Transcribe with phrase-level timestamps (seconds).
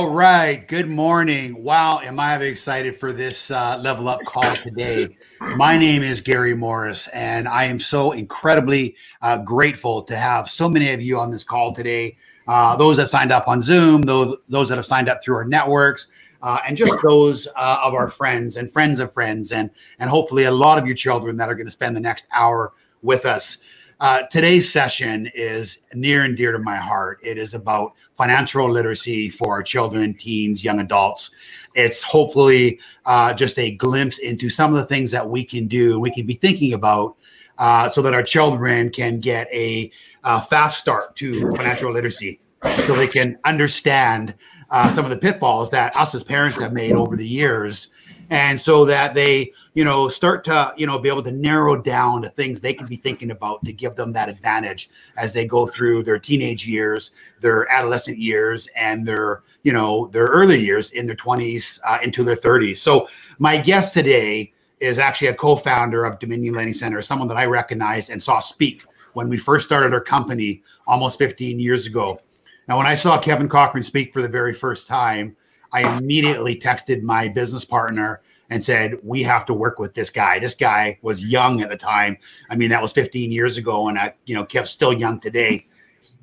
[0.00, 0.66] All right.
[0.66, 1.62] Good morning.
[1.62, 2.00] Wow.
[2.00, 5.14] Am I excited for this uh, level up call today?
[5.56, 10.70] My name is Gary Mauris, and I am so incredibly uh, grateful to have so
[10.70, 12.16] many of you on this call today.
[12.48, 15.44] Uh, those that signed up on Zoom, those, those that have signed up through our
[15.44, 16.08] networks,
[16.42, 20.44] uh, and just those uh, of our friends and friends of friends, and, and hopefully
[20.44, 22.72] a lot of you children that are going to spend the next hour
[23.02, 23.58] with us.
[24.00, 27.20] Uh, today's session is near and dear to my heart.
[27.22, 31.32] It is about financial literacy for children, teens, young adults.
[31.74, 36.00] It's hopefully uh, just a glimpse into some of the things that we can do,
[36.00, 37.16] we can be thinking about
[37.58, 39.90] uh, so that our children can get a,
[40.24, 42.40] a, fast start to financial literacy
[42.86, 44.34] so they can understand
[44.70, 47.88] uh, some of the pitfalls that us as parents have made over the years
[48.30, 52.22] and so that they you know start to you know be able to narrow down
[52.22, 55.66] the things they can be thinking about to give them that advantage as they go
[55.66, 61.06] through their teenage years their adolescent years and their you know their early years in
[61.06, 63.06] their 20s uh, into their 30s so
[63.38, 68.10] my guest today is actually a co-founder of dominion lending center someone that i recognized
[68.10, 72.20] and saw speak when we first started our company almost 15 years ago.
[72.68, 75.36] Now when i saw kevin cochran speak for the very first time
[75.72, 80.38] I immediately texted my business partner and said, "We have to work with this guy.
[80.38, 82.18] This guy was young at the time.
[82.48, 85.66] I mean, that was 15 years ago, and I, you know, Kev's still young today."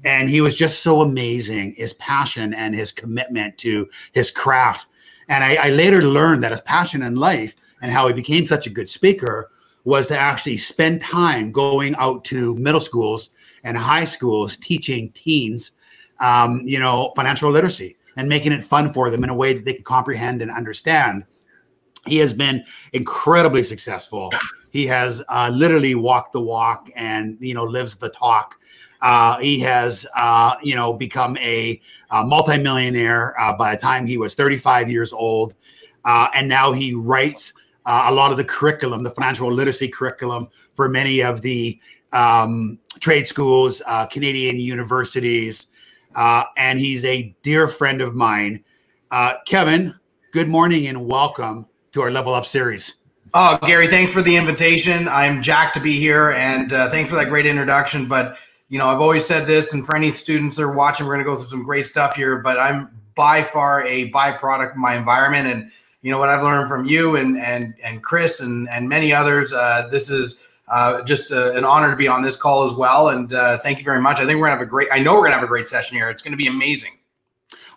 [0.05, 4.85] And he was just so amazing, his passion and his commitment to his craft.
[5.27, 8.67] And I, I later learned that his passion in life and how he became such
[8.67, 9.49] a good speaker
[9.85, 13.31] was to actually spend time going out to middle schools
[13.63, 15.71] and high schools teaching teens,
[16.19, 19.63] um, you know, financial literacy and making it fun for them in a way that
[19.63, 21.23] they can comprehend and understand.
[22.05, 24.31] He has been incredibly successful.
[24.71, 28.59] He has uh, literally walked the walk and you know lives the talk.
[29.01, 31.79] Uh, he has, uh, you know, become a,
[32.09, 35.53] a multimillionaire uh, by the time he was 35 years old,
[36.03, 37.53] uh, and now he writes
[37.85, 41.79] uh, a lot of the curriculum, the financial literacy curriculum for many of the
[42.11, 45.67] um, trade schools, Canadian universities,
[46.17, 48.63] uh, and he's a dear friend of mine.
[49.11, 49.95] Uh, Kevin,
[50.33, 52.95] good morning and welcome to our Level Up series.
[53.33, 55.07] Oh, Gary, thanks for the invitation.
[55.07, 58.07] I'm jacked to be here, and uh, thanks for that great introduction.
[58.07, 61.13] But you know, I've always said this, and for any students that are watching, we're
[61.13, 62.39] going to go through some great stuff here.
[62.39, 66.67] But I'm by far a byproduct of my environment, and you know what I've learned
[66.67, 69.53] from you and and and Chris and and many others.
[69.53, 73.09] Uh, this is uh, just uh, an honor to be on this call as well.
[73.09, 74.19] And uh, thank you very much.
[74.19, 74.89] I think we're gonna have a great.
[74.91, 76.09] I know we're gonna have a great session here.
[76.09, 76.91] It's gonna be amazing.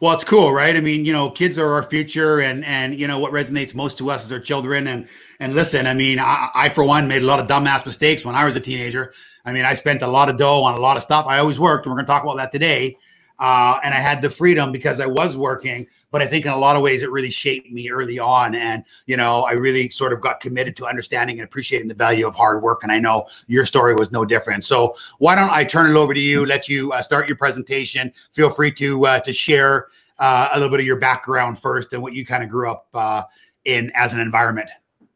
[0.01, 0.75] Well, it's cool, right?
[0.75, 3.99] I mean, you know, kids are our future, and and you know what resonates most
[3.99, 4.87] to us is our children.
[4.89, 5.07] And
[5.39, 8.35] and listen, I mean, I, I for one made a lot of dumbass mistakes when
[8.35, 9.13] I was a teenager.
[9.45, 11.27] I mean, I spent a lot of dough on a lot of stuff.
[11.27, 12.97] I always worked, and we're to talk about that today.
[13.41, 15.87] Uh, and I had the freedom because I was working.
[16.11, 18.55] But I think in a lot of ways, it really shaped me early on.
[18.55, 22.27] And, you know, I really sort of got committed to understanding and appreciating the value
[22.27, 22.83] of hard work.
[22.83, 24.65] And I know your story was no different.
[24.65, 28.13] So why don't I turn it over to you, let you uh, start your presentation.
[28.33, 32.03] Feel free to, uh, to share uh, a little bit of your background first and
[32.03, 33.23] what you kind of grew up uh,
[33.65, 34.69] in as an environment.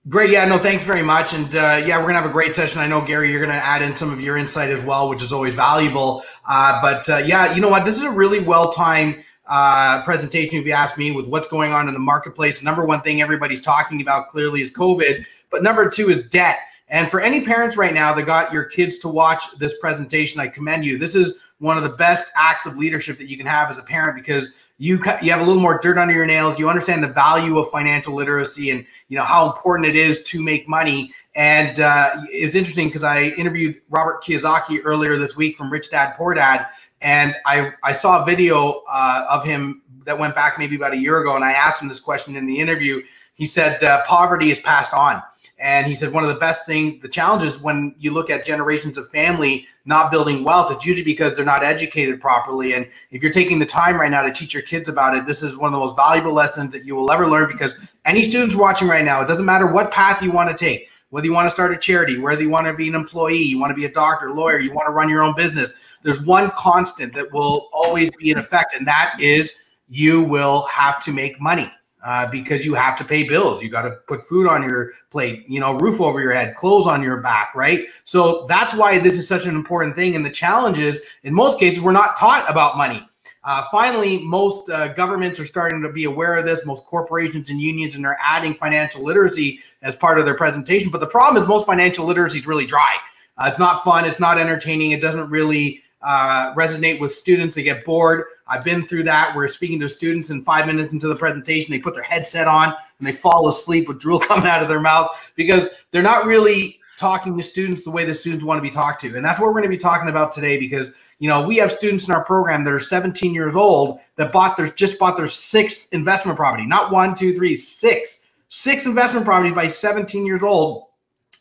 [0.07, 0.29] Great.
[0.29, 1.33] Yeah, no, thanks very much.
[1.33, 2.79] And uh, yeah, we're going to have a great session.
[2.79, 5.23] I know, Gary, you're going to add in some of your insight as well, which
[5.23, 6.23] is always valuable.
[6.47, 7.87] Uh, but uh, yeah, you know what?
[7.87, 11.73] This is a really well timed uh, presentation, if you ask me, with what's going
[11.73, 12.63] on in the marketplace.
[12.63, 16.59] Number one thing everybody's talking about clearly is COVID, but number two is debt.
[16.89, 20.49] And for any parents right now that got your kids to watch this presentation, I
[20.49, 20.99] commend you.
[20.99, 23.83] This is one of the best acts of leadership that you can have as a
[23.83, 26.59] parent because you you have a little more dirt under your nails.
[26.59, 30.43] You understand the value of financial literacy and you know how important it is to
[30.43, 31.13] make money.
[31.37, 36.15] And uh, it's interesting because I interviewed Robert Kiyosaki earlier this week from Rich Dad
[36.17, 36.67] Poor Dad,
[37.01, 40.99] and I I saw a video uh, of him that went back maybe about a
[40.99, 43.03] year ago, and I asked him this question in the interview.
[43.35, 45.23] He said uh, poverty is passed on.
[45.65, 48.99] And he said one of the best thing, the challenges when you look at generations
[48.99, 52.75] of family not building wealth, it's usually because they're not educated properly.
[52.75, 55.43] And if you're taking the time right now to teach your kids about it, this
[55.43, 58.55] is one of the most valuable lessons that you will ever learn because any students
[58.55, 61.47] watching right now, it doesn't matter what path you want to take, whether you want
[61.47, 63.87] to start a charity, whether you want to be an employee, you want to be
[63.87, 65.73] a doctor, lawyer, you want to run your own business.
[66.03, 69.55] There's one constant that will always be in effect, and that is
[69.89, 71.73] you will have to make money
[72.05, 73.63] uh, because you have to pay bills.
[73.63, 76.87] You got to put food on your plate, you know, roof over your head, clothes
[76.87, 77.87] on your back, right?
[78.05, 80.15] So that's why this is such an important thing.
[80.15, 83.09] And the challenge is, in most cases, we're not taught about money.
[83.43, 86.65] Uh, finally, most uh, governments are starting to be aware of this.
[86.67, 90.91] Most corporations and unions, and they're adding financial literacy as part of their presentation.
[90.91, 92.97] But the problem is, most financial literacy is really dry.
[93.39, 94.05] Uh, it's not fun.
[94.05, 94.93] It's not entertaining.
[94.93, 97.57] It doesn't really uh, resonate with students.
[97.57, 98.27] They get bored.
[98.47, 99.35] I've been through that.
[99.35, 102.75] We're speaking to students, and five minutes into the presentation, they put their headset on
[102.99, 106.79] and they fall asleep with drool coming out of their mouth because they're not really
[106.99, 109.17] talking to students the way the students want to be talked to.
[109.17, 111.73] And that's what we're going to be talking about today because you know we have
[111.73, 115.29] students in our program that are 17 years old that bought their just bought their
[115.29, 120.87] sixth investment property, not one, two, three, six, six investment properties by 17 years old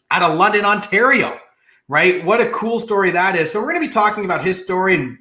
[0.10, 1.40] out of London, Ontario.
[1.88, 2.24] Right?
[2.24, 3.52] What a cool story that is.
[3.52, 5.18] So we're going to be talking about his story and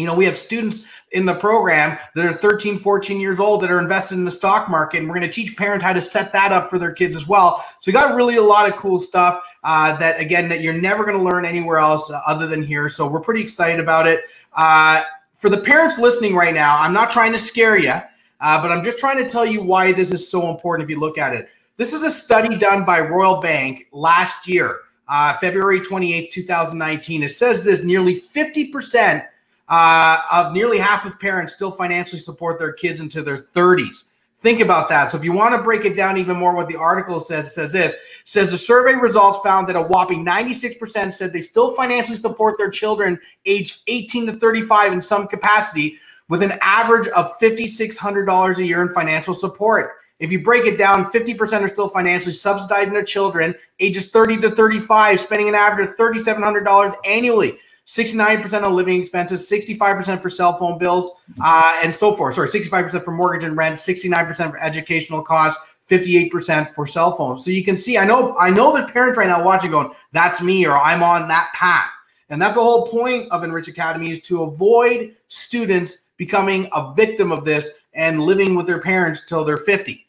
[0.00, 3.70] you know, we have students in the program that are 13, 14 years old that
[3.70, 6.32] are invested in the stock market, and we're going to teach parents how to set
[6.32, 7.64] that up for their kids as well.
[7.80, 11.04] So we got really a lot of cool stuff uh, that, again, that you're never
[11.04, 12.88] going to learn anywhere else uh, other than here.
[12.88, 14.22] So we're pretty excited about it.
[14.54, 15.02] Uh,
[15.36, 18.82] for the parents listening right now, I'm not trying to scare you, uh, but I'm
[18.82, 21.48] just trying to tell you why this is so important if you look at it.
[21.76, 27.24] This is a study done by Royal Bank last year, uh, February 28, 2019.
[27.24, 29.26] It says this nearly 50%
[29.68, 34.04] uh, of nearly half of parents still financially support their kids into their 30s.
[34.42, 35.10] Think about that.
[35.10, 37.50] So if you want to break it down even more, what the article says, it
[37.50, 37.92] says this.
[37.92, 42.56] It says the survey results found that a whopping 96% said they still financially support
[42.56, 45.98] their children aged 18 to 35 in some capacity
[46.28, 49.96] with an average of $5,600 a year in financial support.
[50.20, 54.50] If you break it down, 50% are still financially subsidizing their children ages 30 to
[54.50, 57.58] 35, spending an average of $3,700 annually.
[57.86, 61.10] 69% of living expenses, 65% for cell phone bills,
[61.42, 62.36] uh, and so forth.
[62.36, 67.44] Sorry, 65% for mortgage and rent, 69% for educational costs, 58% for cell phones.
[67.44, 70.40] So you can see, I know, I know there's parents right now watching going, that's
[70.40, 71.90] me, or I'm on that path.
[72.28, 77.32] And that's the whole point of Enrich Academy is to avoid students becoming a victim
[77.32, 80.06] of this and living with their parents till they're 50.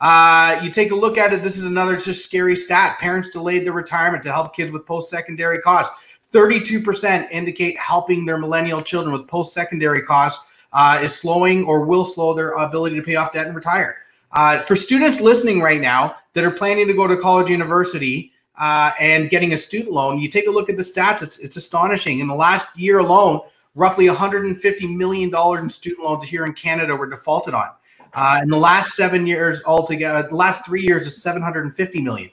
[0.00, 1.42] Uh, you take a look at it.
[1.42, 2.98] This is another just scary stat.
[2.98, 5.94] Parents delayed their retirement to help kids with post-secondary costs.
[6.32, 12.04] 32% indicate helping their millennial children with post secondary costs uh, is slowing or will
[12.04, 13.98] slow their ability to pay off debt and retire.
[14.32, 18.92] Uh, for students listening right now that are planning to go to college, university, uh,
[19.00, 21.22] and getting a student loan, you take a look at the stats.
[21.22, 22.18] It's it's astonishing.
[22.18, 23.40] In the last year alone,
[23.74, 27.68] roughly 150 million dollars in student loans here in Canada were defaulted on.
[28.14, 32.30] Uh, in the last seven years altogether, the last three years is 750 million.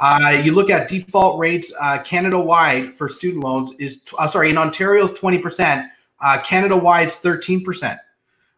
[0.00, 4.50] Uh, you look at default rates uh, Canada wide for student loans is uh, sorry
[4.50, 5.88] in Ontario is 20%.
[6.20, 7.98] Uh, Canada wide is 13%.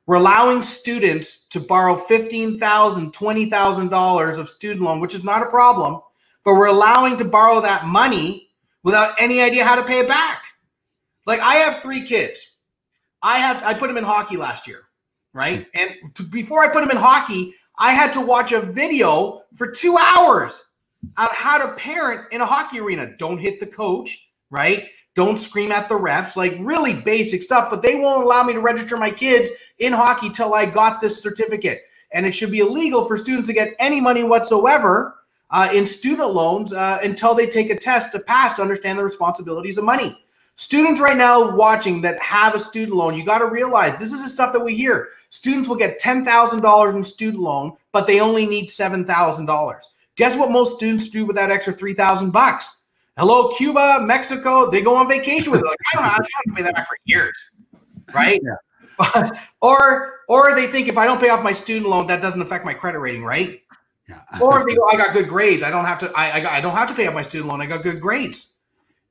[0.07, 6.03] We're allowing students to borrow $15,000, $20,000 of student loan, which is not a problem,
[6.45, 8.51] but we're allowing to borrow that money
[8.83, 10.43] without any idea how to pay it back.
[11.27, 12.53] Like I have three kids.
[13.23, 14.83] I have I put them in hockey last year,
[15.35, 15.67] right?
[15.75, 19.71] And to, before I put them in hockey, I had to watch a video for
[19.71, 20.71] two hours
[21.19, 23.15] on how to parent in a hockey arena.
[23.19, 24.89] Don't hit the coach, right?
[25.15, 27.69] Don't scream at the refs, like really basic stuff.
[27.69, 31.21] But they won't allow me to register my kids in hockey till I got this
[31.21, 31.83] certificate.
[32.13, 35.17] And it should be illegal for students to get any money whatsoever
[35.51, 39.05] uh, in student loans uh, until they take a test to pass to understand the
[39.05, 40.25] responsibilities of money.
[40.57, 44.23] Students right now watching that have a student loan, you got to realize this is
[44.23, 45.09] the stuff that we hear.
[45.35, 49.81] Students will get $10,000 in student loan, but they only need $7,000.
[50.15, 52.83] Guess what most students do with that extra 3000 bucks?
[53.19, 54.71] Hello, Cuba, Mexico.
[54.71, 55.67] They go on vacation with it.
[55.67, 56.13] Like, I don't know.
[56.13, 57.37] I don't pay that back for years.
[58.15, 58.41] Right?
[58.45, 59.31] Yeah.
[59.61, 62.65] or or they think if I don't pay off my student loan, that doesn't affect
[62.65, 63.61] my credit rating, right?
[64.09, 64.21] Yeah.
[64.41, 65.65] or they go, I got good grades.
[65.65, 66.13] I don't have to.
[66.13, 67.61] I I, got, I don't have to pay off my student loan.
[67.61, 68.55] I got good grades.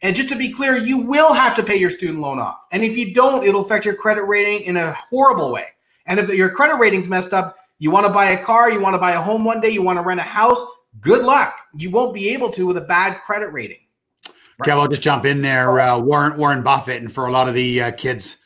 [0.01, 2.65] And just to be clear, you will have to pay your student loan off.
[2.71, 5.65] And if you don't, it'll affect your credit rating in a horrible way.
[6.05, 8.93] And if your credit rating's messed up, you want to buy a car, you want
[8.93, 10.63] to buy a home one day, you want to rent a house,
[11.01, 11.53] good luck.
[11.75, 13.79] You won't be able to with a bad credit rating.
[14.25, 14.69] Right?
[14.69, 15.79] Okay, I'll just jump in there.
[15.79, 18.37] Uh, Warren Warren Buffett, and for a lot of the uh, kids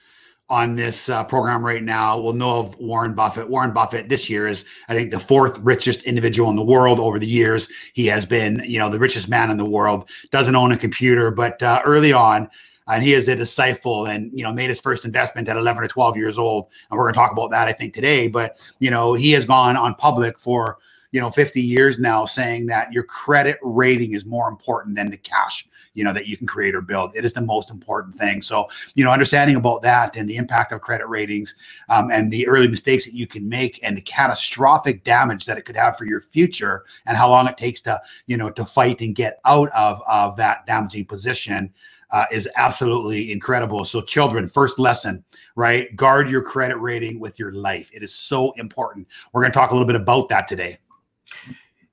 [0.49, 3.49] on this uh, program right now will know of Warren Buffett.
[3.49, 7.19] Warren Buffett this year is, I think, the fourth richest individual in the world over
[7.19, 7.69] the years.
[7.93, 10.09] He has been, you know, the richest man in the world.
[10.31, 12.49] Doesn't own a computer, but uh, early on,
[12.88, 15.88] and he is a disciple and you know made his first investment at 11 or
[15.88, 16.67] 12 years old.
[16.89, 18.27] And we're going to talk about that i think today.
[18.27, 20.77] But you know he has gone on public for
[21.12, 25.17] you know 50 years now saying that your credit rating is more important than the
[25.17, 25.67] cash
[25.98, 27.15] you know that you can create or build.
[27.15, 28.41] It is the most important thing.
[28.41, 31.56] So you know understanding about that and the impact of credit ratings
[31.89, 35.63] um, and the early mistakes that you can make and the catastrophic damage that it
[35.65, 39.01] could have for your future and how long it takes to you know to fight
[39.01, 41.74] and get out of of that damaging position
[42.11, 43.85] uh, is absolutely incredible.
[43.85, 45.23] So, children, first lesson,
[45.55, 45.93] right?
[45.95, 47.89] Guard your credit rating with your life.
[47.93, 49.07] It is so important.
[49.33, 50.79] We're going to talk a little bit about that today.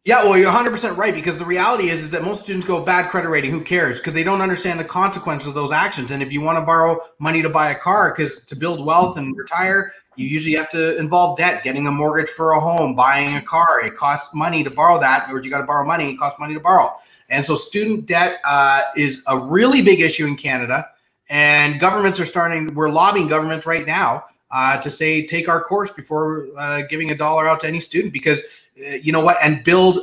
[0.06, 3.10] Yeah, well, you're 100% right because the reality is is that most students go bad
[3.10, 3.50] credit rating.
[3.50, 3.96] Who cares?
[3.96, 6.10] Because they don't understand the consequences of those actions.
[6.10, 9.16] And if you want to borrow money to buy a car, because to build wealth
[9.16, 13.36] and retire, you usually have to involve debt, getting a mortgage for a home, buying
[13.36, 13.80] a car.
[13.82, 16.10] It costs money to borrow that, or you got to borrow money.
[16.10, 16.94] It costs money to borrow.
[17.30, 20.88] And so student debt uh, is a really big issue in Canada.
[21.28, 25.90] And governments are starting, we're lobbying governments right now uh, to say, take our course
[25.90, 28.40] before uh, giving a dollar out to any student because
[28.86, 30.00] uh, you know what, and build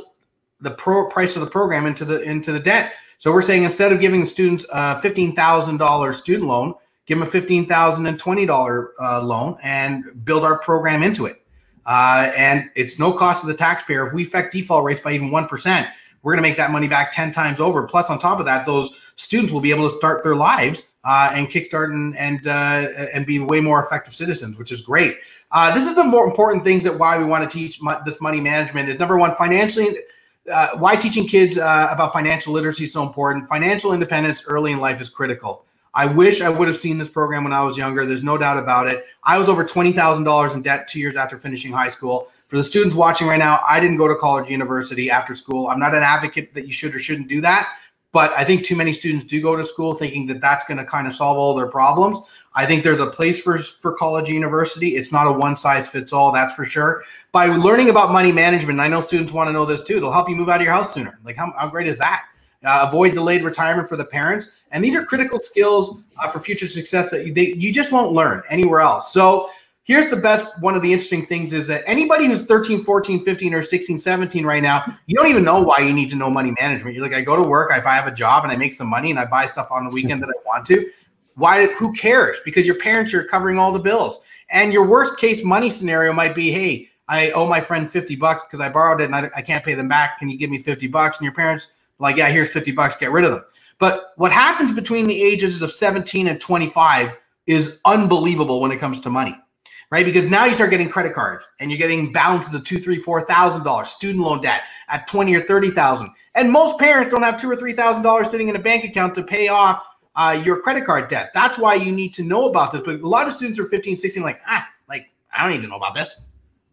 [0.60, 2.94] the pro price of the program into the into the debt.
[3.18, 6.74] So we're saying instead of giving the students a thousand dollars student loan,
[7.06, 11.26] give them a fifteen thousand and twenty dollar uh, loan and build our program into
[11.26, 11.42] it.
[11.84, 14.06] Uh, and it's no cost to the taxpayer.
[14.06, 15.88] If we affect default rates by even one percent,
[16.22, 17.82] we're going to make that money back ten times over.
[17.82, 21.30] Plus, on top of that, those students will be able to start their lives uh,
[21.32, 25.16] and kickstart and and uh, and be way more effective citizens, which is great.
[25.50, 28.20] Uh, this is the more important things that why we want to teach mo- this
[28.20, 29.98] money management is number one financially.
[30.52, 33.46] Uh, why teaching kids uh, about financial literacy is so important.
[33.46, 35.64] Financial independence early in life is critical.
[35.94, 38.06] I wish I would have seen this program when I was younger.
[38.06, 39.04] There's no doubt about it.
[39.22, 42.28] I was over twenty thousand dollars in debt two years after finishing high school.
[42.52, 45.68] For the students watching right now, I didn't go to college, university after school.
[45.68, 47.78] I'm not an advocate that you should or shouldn't do that,
[48.12, 50.84] but I think too many students do go to school thinking that that's going to
[50.84, 52.18] kind of solve all their problems.
[52.54, 54.96] I think there's a place for for college university.
[54.96, 57.04] It's not a one size fits all, that's for sure.
[57.32, 59.96] By learning about money management, I know students want to know this too.
[59.96, 61.18] It'll help you move out of your house sooner.
[61.24, 62.26] Like how, how great is that?
[62.62, 66.68] Uh, avoid delayed retirement for the parents, and these are critical skills uh, for future
[66.68, 69.10] success that you, they, you just won't learn anywhere else.
[69.10, 69.48] So
[69.84, 73.54] here's the best one of the interesting things is that anybody who's 13 14 15
[73.54, 76.52] or 16 17 right now you don't even know why you need to know money
[76.60, 78.72] management you're like i go to work if i have a job and i make
[78.72, 80.88] some money and i buy stuff on the weekend that i want to
[81.34, 81.66] why?
[81.66, 82.38] Who cares?
[82.44, 84.20] Because your parents are covering all the bills.
[84.50, 88.44] And your worst case money scenario might be, hey, I owe my friend 50 bucks
[88.44, 90.18] because I borrowed it and I, I, can't pay them back.
[90.18, 91.18] Can you give me 50 bucks?
[91.18, 93.44] And your parents like, yeah, here's 50 bucks, get rid of them.
[93.78, 97.12] But what happens between the ages of 17 and 25
[97.46, 99.36] is unbelievable when it comes to money,
[99.92, 100.06] right?
[100.06, 103.20] Because now you start getting credit cards and you're getting balances of two, three, four
[103.26, 106.08] thousand dollars, student loan debt at 20 or 30,000.
[106.34, 109.14] And most parents don't have two or three thousand dollars sitting in a bank account
[109.16, 111.30] to pay off uh, your credit card debt.
[111.34, 112.80] That's why you need to know about this.
[112.84, 115.68] But a lot of students are 15, 16, like, ah, like, I don't need to
[115.68, 116.22] know about this.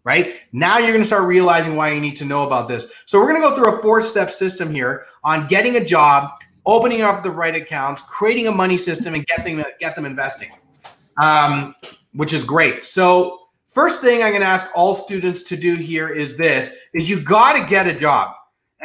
[0.06, 2.92] Right now, you're going to start realizing why you need to know about this.
[3.06, 6.32] So, we're going to go through a four step system here on getting a job,
[6.66, 10.52] opening up the right accounts, creating a money system, and get them, get them investing,
[11.22, 11.76] um,
[12.14, 12.86] which is great.
[12.86, 17.10] So, first thing I'm going to ask all students to do here is this is
[17.10, 18.36] you got to get a job.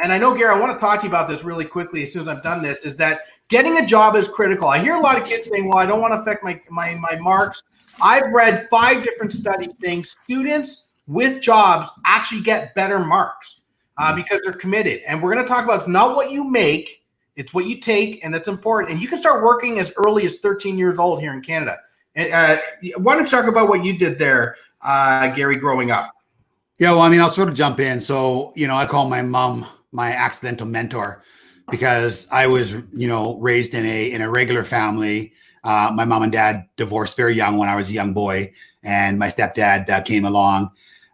[0.01, 2.11] And I know, Gary, I want to talk to you about this really quickly as
[2.11, 4.67] soon as I've done this is that getting a job is critical.
[4.67, 6.95] I hear a lot of kids saying, "Well, I don't want to affect my my
[6.95, 7.63] my marks."
[8.01, 13.61] I've read five different studies saying students with jobs actually get better marks
[13.97, 14.17] uh, mm-hmm.
[14.17, 15.01] because they're committed.
[15.07, 17.03] And we're going to talk about it's not what you make,
[17.35, 18.91] it's what you take, and that's important.
[18.91, 21.77] And you can start working as early as 13 years old here in Canada.
[22.15, 22.57] Uh,
[22.97, 26.11] why don't you talk about what you did there, uh, Gary, growing up?
[26.77, 27.99] Yeah, well, I mean, I'll sort of jump in.
[27.99, 31.23] So, you know, I call my mom my accidental mentor
[31.71, 35.33] because I was, you know, raised in a in a regular family.
[35.63, 38.51] Uh, my mom and dad divorced very young when I was a young boy,
[38.83, 40.71] and my stepdad uh, came along.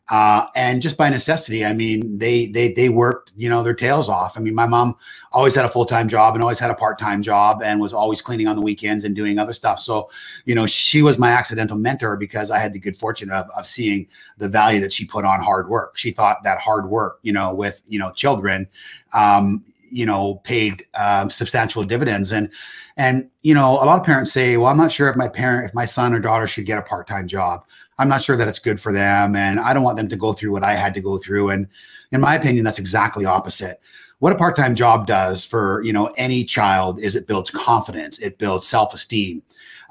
[0.10, 4.10] Uh, and just by necessity, I mean, they they they worked, you know, their tails
[4.10, 4.38] off.
[4.38, 4.96] I mean, my mom
[5.32, 7.94] always had a full time job and always had a part time job, and was
[7.94, 9.80] always cleaning on the weekends and doing other stuff.
[9.80, 10.10] So,
[10.46, 13.66] you know, she was my accidental mentor because I had the good fortune of of
[13.66, 15.98] seeing the value that she put on hard work.
[15.98, 18.68] She thought that hard work, you know, with you know children,
[19.14, 22.50] um, you know paid um, substantial dividends and
[22.98, 25.66] and you know a lot of parents say well i'm not sure if my parent
[25.66, 27.66] if my son or daughter should get a part-time job
[28.02, 30.34] i'm not sure that it's good for them and i don't want them to go
[30.34, 31.68] through what i had to go through and
[32.12, 33.80] in my opinion that's exactly opposite
[34.20, 38.38] what a part-time job does for you know any child is it builds confidence it
[38.38, 39.42] builds self-esteem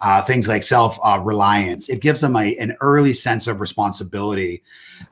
[0.00, 1.22] uh, things like self uh.
[1.88, 4.62] It gives them a, an early sense of responsibility.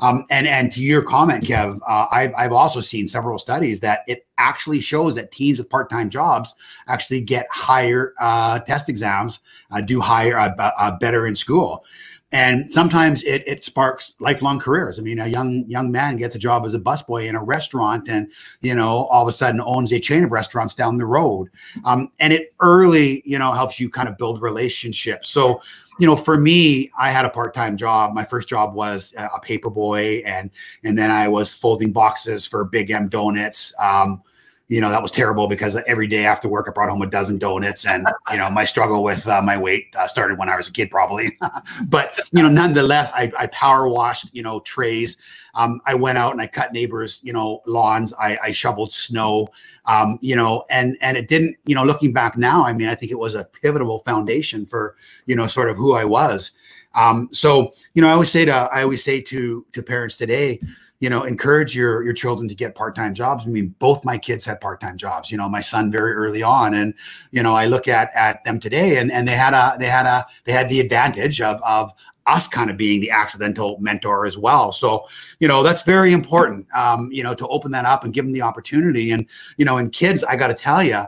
[0.00, 4.00] Um, and and to your comment, Kev, uh, I've, I've also seen several studies that
[4.08, 6.54] it actually shows that teens with part time jobs
[6.86, 9.40] actually get higher uh, test exams,
[9.70, 11.84] uh, do higher, uh, better in school
[12.30, 14.98] and sometimes it, it sparks lifelong careers.
[14.98, 18.08] I mean, a young young man gets a job as a busboy in a restaurant,
[18.08, 18.30] and
[18.60, 21.48] you know, all of a sudden owns a chain of restaurants down the road.
[21.84, 25.30] Um, and it early, you know, helps you kind of build relationships.
[25.30, 25.62] So,
[25.98, 28.12] you know, for me, I had a part time job.
[28.12, 30.50] My first job was a paper boy, and
[30.84, 33.72] and then I was folding boxes for Big M Donuts.
[33.82, 34.22] Um,
[34.68, 37.38] you know that was terrible because every day after work I brought home a dozen
[37.38, 40.68] donuts, and you know my struggle with uh, my weight uh, started when I was
[40.68, 41.38] a kid, probably.
[41.86, 45.16] but you know, nonetheless, I, I power washed you know trays.
[45.54, 48.12] Um, I went out and I cut neighbors you know lawns.
[48.20, 49.48] I, I shoveled snow.
[49.86, 52.94] Um, you know, and and it didn't you know looking back now, I mean, I
[52.94, 56.52] think it was a pivotal foundation for you know sort of who I was.
[56.94, 60.60] Um, so you know, I always say to I always say to to parents today
[61.00, 63.44] you know encourage your your children to get part-time jobs.
[63.44, 66.74] I mean both my kids had part-time jobs you know my son very early on.
[66.74, 66.94] And
[67.30, 70.06] you know i look at at them today and and they had a they had
[70.06, 71.92] a they had the advantage of of
[72.26, 74.72] us kind of being the accidental mentor as well.
[74.72, 75.06] So
[75.40, 78.32] you know that's very important um you know to open that up and give them
[78.32, 79.12] the opportunity.
[79.12, 79.26] And
[79.56, 81.02] you know in kids i got to tell you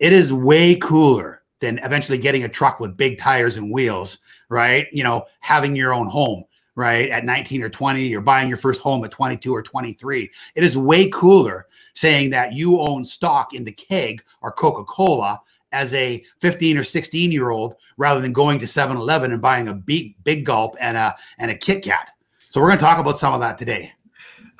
[0.00, 4.86] it is way cooler than eventually getting a truck with big tires and wheels right?
[4.92, 6.44] You know having your own home
[6.76, 10.64] right at 19 or 20 you're buying your first home at 22 or 23 it
[10.64, 15.40] is way cooler saying that you own stock in the keg or coca-cola
[15.72, 19.74] as a 15 or 16 year old rather than going to 7-eleven and buying a
[19.74, 22.10] big big gulp and a and a kit kat.
[22.38, 23.92] So we're going to talk about some of that today.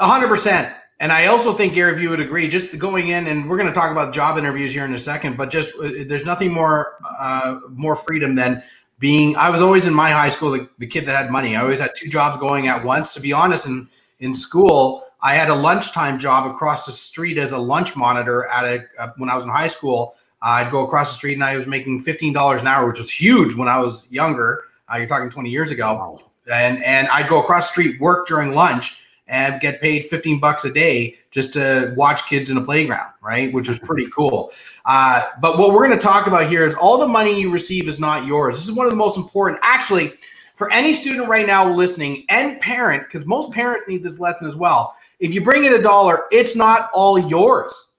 [0.00, 3.56] 100% and I also think, Gary, if you would agree, just going in, and we're
[3.56, 6.52] going to talk about job interviews here in a second, but just uh, there's nothing
[6.52, 8.62] more uh, more freedom than
[8.98, 11.56] being I was always in my high school the, the kid that had money.
[11.56, 13.14] I always had two jobs going at once.
[13.14, 13.88] To be honest, in
[14.20, 18.64] in school, I had a lunchtime job across the street as a lunch monitor at
[18.64, 20.14] a uh, when I was in high school.
[20.42, 23.10] I'd go across the street and I was making fifteen dollars an hour, which was
[23.10, 24.64] huge when I was younger.
[24.92, 26.20] Uh, you're talking twenty years ago,
[26.50, 30.64] and and I'd go across the street, work during lunch, and get paid fifteen bucks
[30.64, 33.52] a day just to watch kids in a playground, right?
[33.52, 34.52] Which is pretty cool.
[34.84, 37.88] Uh, but what we're going to talk about here is all the money you receive
[37.88, 38.58] is not yours.
[38.58, 40.12] This is one of the most important, actually,
[40.56, 44.54] for any student right now listening and parent, because most parents need this lesson as
[44.54, 44.94] well.
[45.20, 47.92] If you bring in a dollar, it's not all yours,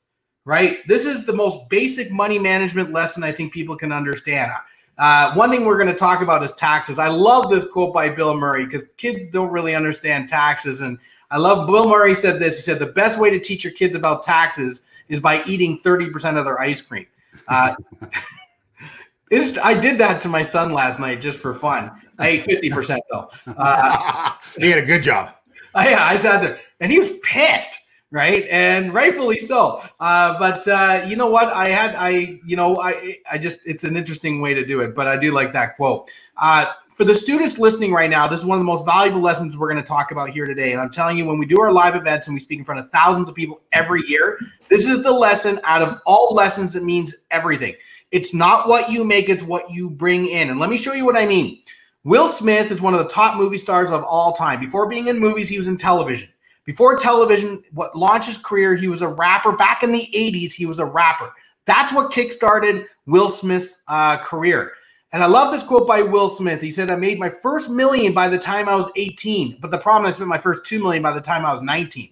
[0.45, 0.77] right?
[0.87, 4.51] This is the most basic money management lesson I think people can understand.
[4.97, 6.99] Uh, one thing we're going to talk about is taxes.
[6.99, 10.97] I love this quote by Bill Murray because kids don't really understand taxes and
[11.31, 12.57] I love Bill Murray said this.
[12.57, 16.37] He said the best way to teach your kids about taxes is by eating 30%
[16.37, 17.07] of their ice cream.
[17.47, 17.75] Uh,
[19.31, 21.91] I did that to my son last night just for fun.
[22.19, 23.29] I ate 50% though.
[23.47, 25.33] Uh, he had a good job.
[25.73, 30.67] I, yeah, I sat there and he was pissed right and rightfully so uh, but
[30.67, 34.39] uh, you know what i had i you know i i just it's an interesting
[34.41, 37.91] way to do it but i do like that quote uh, for the students listening
[37.91, 40.29] right now, this is one of the most valuable lessons we're going to talk about
[40.29, 40.71] here today.
[40.71, 42.79] And I'm telling you, when we do our live events and we speak in front
[42.79, 46.83] of thousands of people every year, this is the lesson out of all lessons that
[46.83, 47.75] means everything.
[48.11, 50.49] It's not what you make, it's what you bring in.
[50.49, 51.61] And let me show you what I mean.
[52.05, 54.61] Will Smith is one of the top movie stars of all time.
[54.61, 56.29] Before being in movies, he was in television.
[56.63, 59.51] Before television, what launched his career, he was a rapper.
[59.51, 61.33] Back in the 80s, he was a rapper.
[61.65, 64.71] That's what kickstarted Will Smith's uh, career.
[65.15, 66.59] And I love this quote by Will Smith.
[66.59, 69.77] He said, I made my first million by the time I was 18, but the
[69.77, 72.11] problem I spent my first two million by the time I was 19.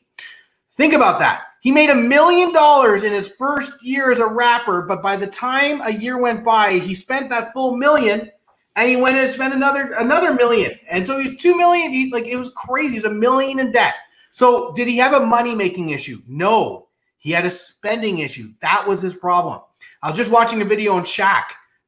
[0.76, 1.42] Think about that.
[1.60, 5.28] He made a million dollars in his first year as a rapper, but by the
[5.28, 8.32] time a year went by, he spent that full million
[8.78, 10.72] and he went and spent another another million.
[10.90, 11.92] And so he's two million.
[11.92, 12.94] He like it was crazy.
[12.94, 13.96] He's a million in debt.
[14.32, 16.22] So did he have a money making issue?
[16.26, 16.88] No.
[17.18, 18.54] He had a spending issue.
[18.62, 19.60] That was his problem.
[20.02, 21.44] I was just watching a video on Shaq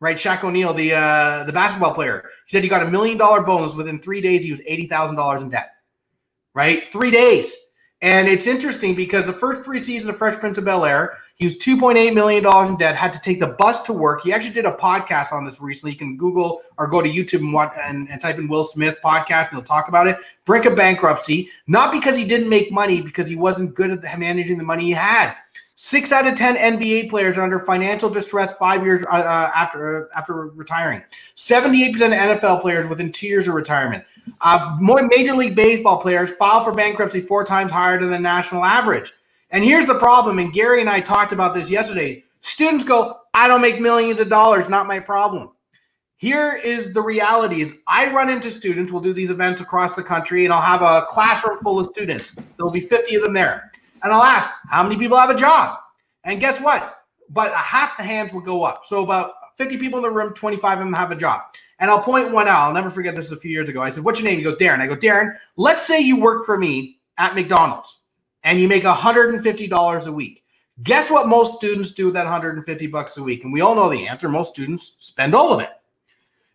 [0.06, 0.18] right?
[0.18, 3.74] Shaq O'Neal, the uh, the basketball player, he said he got a million dollar bonus
[3.74, 4.44] within three days.
[4.44, 5.72] He was eighty thousand dollars in debt,
[6.54, 6.92] right?
[6.92, 7.56] Three days.
[8.02, 11.46] And it's interesting because the first three seasons of Fresh Prince of Bel Air, he
[11.46, 14.22] was $2.8 million in debt, had to take the bus to work.
[14.22, 15.94] He actually did a podcast on this recently.
[15.94, 19.00] You can Google or go to YouTube and, watch, and, and type in Will Smith
[19.04, 20.18] podcast, and he'll talk about it.
[20.44, 24.60] Brink of bankruptcy, not because he didn't make money, because he wasn't good at managing
[24.60, 25.34] the money he had.
[25.78, 30.06] Six out of ten NBA players are under financial distress five years uh, uh after
[30.06, 31.04] uh, after retiring.
[31.36, 34.06] Seventy-eight percent of NFL players within two years of retirement.
[34.40, 38.64] Uh, more Major League Baseball players file for bankruptcy four times higher than the national
[38.64, 39.14] average.
[39.52, 40.40] And here's the problem.
[40.40, 42.24] And Gary and I talked about this yesterday.
[42.40, 44.70] Students go, "I don't make millions of dollars.
[44.70, 45.52] Not my problem."
[46.16, 48.94] Here is the reality: is I run into students.
[48.94, 52.34] We'll do these events across the country, and I'll have a classroom full of students.
[52.56, 53.74] There'll be fifty of them there
[54.06, 55.80] and I'll ask, how many people have a job?
[56.26, 57.06] And guess what?
[57.32, 58.86] But a half the hands will go up.
[58.86, 61.42] So about 50 people in the room, 25 of them have a job.
[61.80, 62.68] And I'll point one out.
[62.68, 63.82] I'll never forget this a few years ago.
[63.82, 64.38] I said, What's your name?
[64.38, 64.80] He goes, Darren.
[64.80, 67.98] I go, Darren, let's say you work for me at McDonald's
[68.44, 70.44] and you make $150 a week.
[70.84, 73.44] Guess what most students do with that 150 bucks a week?
[73.44, 74.30] And we all know the answer.
[74.30, 75.72] Most students spend all of it.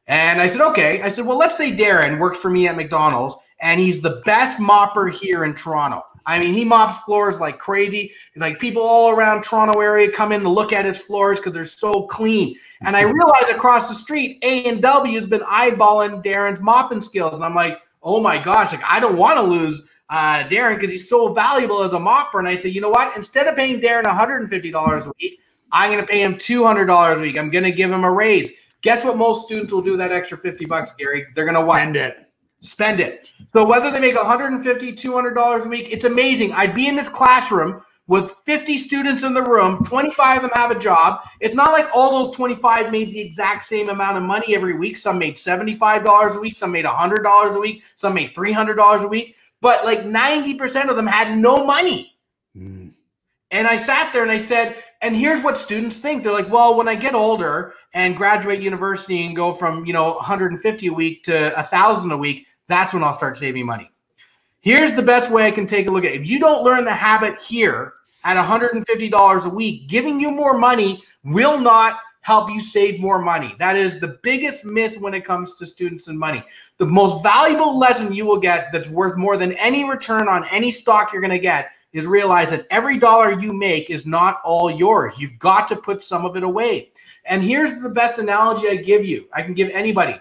[0.06, 1.02] And I said, okay.
[1.02, 4.58] I said, well, let's say Darren works for me at McDonald's and he's the best
[4.58, 6.04] mopper here in Toronto.
[6.26, 8.12] I mean, he mops floors like crazy.
[8.36, 11.64] Like people all around Toronto area come in to look at his floors because they're
[11.64, 12.56] so clean.
[12.82, 17.34] And I realized across the street, A and W has been eyeballing Darren's mopping skills,
[17.34, 20.90] and I'm like, oh my gosh, like I don't want to lose uh, Darren because
[20.90, 22.38] he's so valuable as a mopper.
[22.38, 23.16] And I say, you know what?
[23.16, 25.40] Instead of paying Darren $150 a week,
[25.72, 27.38] I'm going to pay him $200 a week.
[27.38, 28.50] I'm going to give him a raise.
[28.82, 29.16] Guess what?
[29.16, 31.26] Most students will do that extra 50 bucks, Gary.
[31.34, 32.29] They're going to spend it.
[32.60, 33.32] Spend it.
[33.52, 36.52] So whether they make 150, $200 a week, it's amazing.
[36.52, 40.72] I'd be in this classroom with 50 students in the room, 25 of them have
[40.72, 41.20] a job.
[41.38, 44.96] It's not like all those 25 made the exact same amount of money every week.
[44.96, 49.36] Some made $75 a week, some made $100 a week, some made $300 a week,
[49.60, 52.16] but like 90% of them had no money.
[52.56, 52.94] Mm.
[53.52, 56.24] And I sat there and I said, and here's what students think.
[56.24, 60.14] They're like, well, when I get older and graduate university and go from, you know,
[60.14, 63.90] 150 a week to a thousand a week, that's when I'll start saving money.
[64.60, 66.20] Here's the best way I can take a look at it.
[66.20, 71.02] If you don't learn the habit here at $150 a week, giving you more money
[71.24, 73.54] will not help you save more money.
[73.58, 76.44] That is the biggest myth when it comes to students and money.
[76.76, 80.70] The most valuable lesson you will get that's worth more than any return on any
[80.70, 84.70] stock you're going to get is realize that every dollar you make is not all
[84.70, 85.18] yours.
[85.18, 86.92] You've got to put some of it away.
[87.24, 89.26] And here's the best analogy I give you.
[89.32, 90.14] I can give anybody.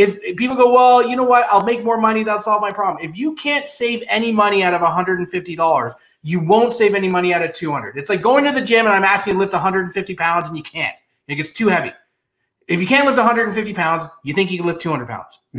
[0.00, 1.46] If, if people go, well, you know what?
[1.50, 2.24] I'll make more money.
[2.24, 3.04] That'll solve my problem.
[3.04, 7.42] If you can't save any money out of $150, you won't save any money out
[7.42, 7.98] of 200.
[7.98, 10.56] It's like going to the gym and I'm asking you to lift 150 pounds and
[10.56, 10.96] you can't.
[11.28, 11.92] It gets too heavy.
[12.66, 15.38] If you can't lift 150 pounds, you think you can lift 200 pounds.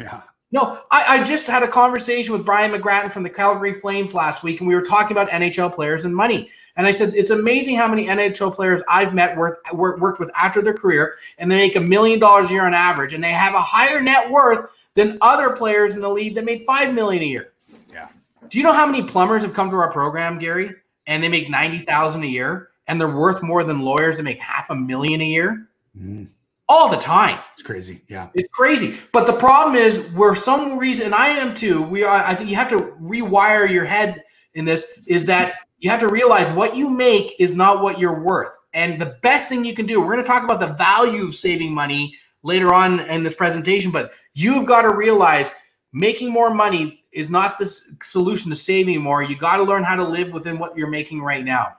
[0.00, 0.22] yeah.
[0.50, 4.42] No, I, I, just had a conversation with Brian McGrattan from the Calgary Flames last
[4.44, 6.48] week, and we were talking about NHL players and money.
[6.76, 10.30] And I said, it's amazing how many NHL players I've met work, work, worked with
[10.34, 13.30] after their career, and they make a million dollars a year on average, and they
[13.30, 17.22] have a higher net worth than other players in the league that made five million
[17.22, 17.52] a year.
[17.92, 18.08] Yeah.
[18.48, 20.74] Do you know how many plumbers have come to our program, Gary,
[21.06, 24.38] and they make ninety thousand a year, and they're worth more than lawyers that make
[24.38, 25.68] half a million a year?
[25.96, 26.28] Mm
[26.68, 27.38] all the time.
[27.54, 28.00] It's crazy.
[28.08, 28.28] Yeah.
[28.34, 28.98] It's crazy.
[29.12, 32.50] But the problem is where some reason and I am too, we are I think
[32.50, 36.74] you have to rewire your head in this is that you have to realize what
[36.74, 38.56] you make is not what you're worth.
[38.72, 41.34] And the best thing you can do, we're going to talk about the value of
[41.34, 45.50] saving money later on in this presentation, but you've got to realize
[45.92, 47.66] making more money is not the
[48.02, 49.22] solution to saving more.
[49.22, 51.76] You got to learn how to live within what you're making right now.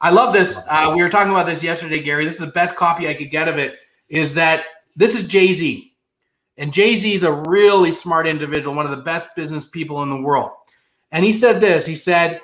[0.00, 0.58] I love this.
[0.68, 2.24] Uh, we were talking about this yesterday, Gary.
[2.24, 3.76] This is the best copy I could get of it.
[4.08, 4.64] Is that
[4.96, 5.94] this is Jay Z,
[6.56, 10.10] and Jay Z is a really smart individual, one of the best business people in
[10.10, 10.50] the world.
[11.12, 11.86] And he said this.
[11.86, 12.40] He said,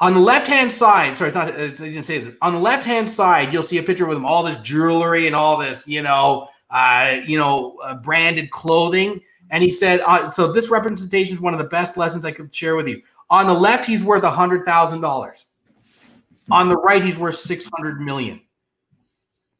[0.00, 2.34] on the left hand side, sorry, not, I didn't say this.
[2.40, 5.36] On the left hand side, you'll see a picture with him, all this jewelry and
[5.36, 9.20] all this, you know, uh, you know, uh, branded clothing.
[9.50, 12.54] And he said, uh, so this representation is one of the best lessons I could
[12.54, 13.02] share with you.
[13.28, 15.46] On the left, he's worth a hundred thousand dollars.
[16.50, 18.40] On the right, he's worth 600 million.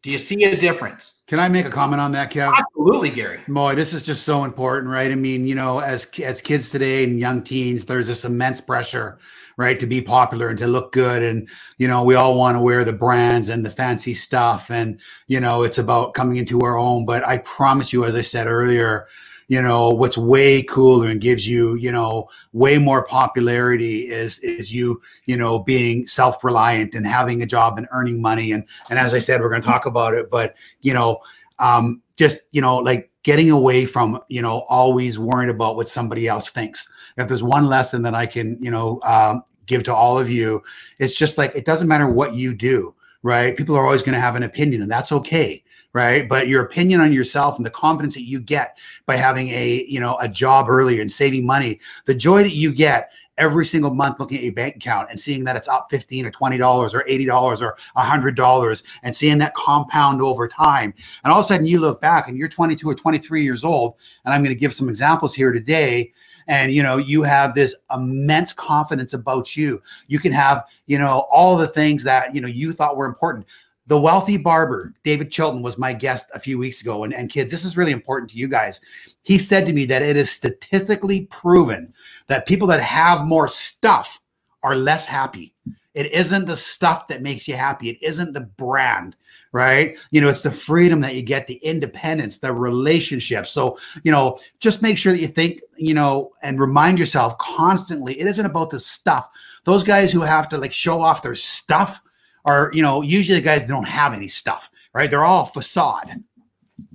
[0.02, 1.18] Do you see a difference?
[1.26, 2.52] Can I make a comment on that, Kev?
[2.56, 3.40] Absolutely, Gary.
[3.46, 5.12] Boy, this is just so important, right?
[5.12, 9.18] I mean, you know, as as kids today and young teens, there's this immense pressure,
[9.60, 12.60] right, to be popular and to look good, and you know, we all want to
[12.60, 16.78] wear the brands and the fancy stuff, and you know, it's about coming into our
[16.78, 17.06] own.
[17.06, 19.06] But I promise you, as I said earlier,
[19.50, 24.72] you know what's way cooler and gives you you know way more popularity is is
[24.72, 28.52] you you know being self-reliant and having a job and earning money.
[28.52, 31.18] And and as i said we're going to talk about it but you know
[31.58, 36.28] um just you know like getting away from you know always worrying about what somebody
[36.28, 36.88] else thinks.
[37.16, 40.62] If there's one lesson that i can you know um, give to all of you.
[40.98, 43.54] It's just like it doesn't matter what you do right?
[43.54, 46.28] People are always going to have an opinion and that's okay right?
[46.28, 50.00] But your opinion on yourself and the confidence that you get by having a you
[50.00, 54.20] know a job earlier and saving money the joy that you get every single month
[54.20, 57.04] looking at your bank account and seeing that it's up 15 or 20 dollars or
[57.08, 60.94] 80 dollars or 100 dollars and seeing that compound over time.
[61.24, 63.94] And all of a sudden you look back and you're 22 or 23 years old
[64.24, 66.12] and i'm going to give some examples here today
[66.48, 71.26] and you know you have this immense confidence about you you can have you know
[71.30, 73.46] all the things that you know you thought were important
[73.90, 77.02] the wealthy barber, David Chilton, was my guest a few weeks ago.
[77.02, 78.80] And, and kids, this is really important to you guys.
[79.22, 81.92] He said to me that it is statistically proven
[82.28, 84.20] that people that have more stuff
[84.62, 85.54] are less happy.
[85.94, 87.90] It isn't the stuff that makes you happy.
[87.90, 89.16] It isn't the brand,
[89.52, 89.96] right?
[90.10, 93.46] You know, it's the freedom that you get, the independence, the relationship.
[93.46, 98.18] So, you know, just make sure that you think, you know, and remind yourself constantly
[98.20, 99.28] it isn't about the stuff.
[99.64, 102.00] Those guys who have to like show off their stuff,
[102.46, 105.10] are, you know, usually the guys don't have any stuff, right?
[105.10, 106.22] They're all facade.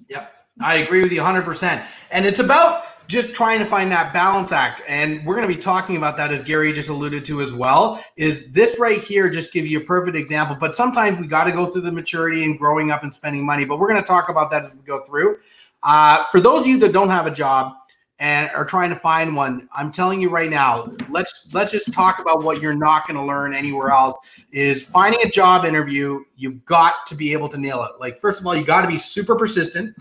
[0.09, 0.33] Yep.
[0.61, 1.83] I agree with you 100%.
[2.11, 4.81] And it's about just trying to find that balance act.
[4.87, 8.03] And we're going to be talking about that as Gary just alluded to as well.
[8.15, 10.55] Is this right here just give you a perfect example?
[10.59, 13.65] But sometimes we got to go through the maturity and growing up and spending money.
[13.65, 15.37] But we're going to talk about that as we go through.
[15.83, 17.75] Uh, for those of you that don't have a job
[18.19, 22.19] and are trying to find one, I'm telling you right now, let's let's just talk
[22.19, 24.15] about what you're not going to learn anywhere else.
[24.51, 26.23] Is finding a job interview.
[26.37, 27.91] You've got to be able to nail it.
[27.99, 29.95] Like first of all, you got to be super persistent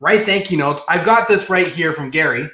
[0.00, 0.82] write thank you notes.
[0.88, 2.48] I've got this right here from Gary.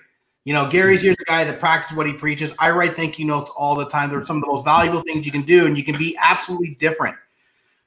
[0.44, 2.52] You know, Gary's here the guy that practices what he preaches.
[2.58, 4.10] I write thank you notes all the time.
[4.10, 6.76] They're some of the most valuable things you can do, and you can be absolutely
[6.78, 7.16] different.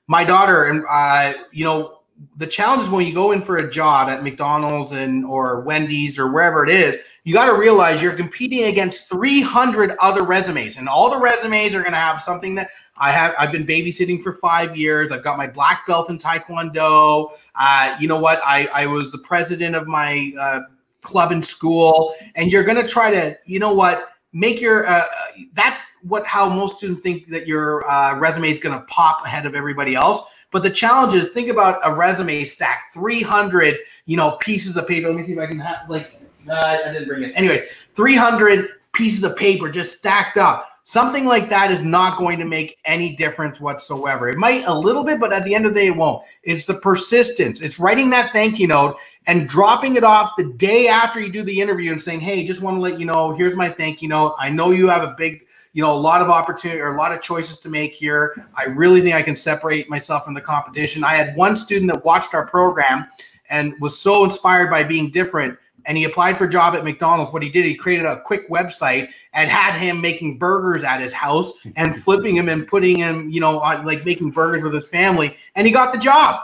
[0.08, 2.00] My daughter, and uh, you know,
[2.38, 6.18] the challenge is when you go in for a job at McDonald's and or Wendy's
[6.18, 10.90] or wherever it is, you got to realize you're competing against 300 other resumes, and
[10.90, 14.34] all the resumes are going to have something that I have I've been babysitting for
[14.34, 15.12] five years.
[15.12, 17.32] I've got my black belt in Taekwondo.
[17.56, 18.42] Uh, you know what?
[18.46, 20.62] I, I was the president of my uh,
[21.02, 24.10] club in school, and you're to try to, you know what?
[24.34, 25.06] Make your uh,
[25.54, 29.56] that's what how most students think that your uh, resume is to pop ahead of
[29.56, 30.22] everybody else.
[30.52, 35.08] But the challenge is think about a resume stack, 300, you know, pieces of paper.
[35.10, 37.34] Let me see if I can have like uh, I didn't bring it.
[37.36, 42.46] Anyway, 300 pieces of paper just stacked up Something like that is not going to
[42.46, 44.30] make any difference whatsoever.
[44.30, 46.24] It might a little bit, but at the end of the day, it won't.
[46.44, 47.60] It's the persistence.
[47.60, 48.96] It's writing that thank you note
[49.26, 52.62] and dropping it off the day after you do the interview and saying, "Hey, just
[52.62, 54.38] want to let you know, here's my thank you note.
[54.40, 55.42] I know you have a big,
[55.74, 58.48] you know, a lot of opportunity or a lot of choices to make here.
[58.56, 62.06] I really think I can separate myself from the competition." I had one student that
[62.06, 63.08] watched our program
[63.50, 67.32] and was so inspired by being different and he applied for a job at McDonald's.
[67.32, 71.14] What he did, he created a quick website and had him making burgers at his
[71.14, 74.88] house and flipping him and putting him, you know, on, like making burgers with his
[74.88, 76.42] family, and he got the job.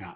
[0.00, 0.14] Yeah.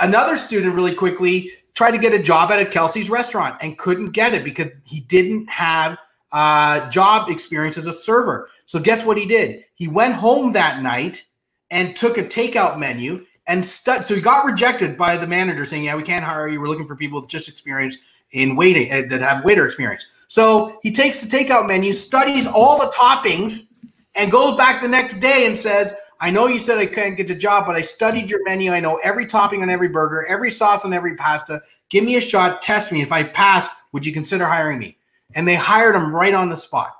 [0.00, 4.10] Another student, really quickly, tried to get a job at a Kelsey's restaurant and couldn't
[4.10, 5.96] get it because he didn't have
[6.32, 8.50] uh, job experience as a server.
[8.66, 9.64] So guess what he did?
[9.74, 11.24] He went home that night
[11.70, 15.84] and took a takeout menu and stu- so he got rejected by the manager saying,
[15.84, 16.60] "Yeah, we can't hire you.
[16.60, 17.96] We're looking for people with just experience
[18.32, 22.78] in waiting uh, that have waiter experience." So he takes the takeout menu, studies all
[22.78, 23.72] the toppings,
[24.14, 27.28] and goes back the next day and says, "I know you said I can't get
[27.28, 28.72] the job, but I studied your menu.
[28.72, 31.62] I know every topping on every burger, every sauce on every pasta.
[31.88, 32.62] Give me a shot.
[32.62, 33.00] Test me.
[33.00, 34.98] If I pass, would you consider hiring me?"
[35.34, 36.94] And they hired him right on the spot.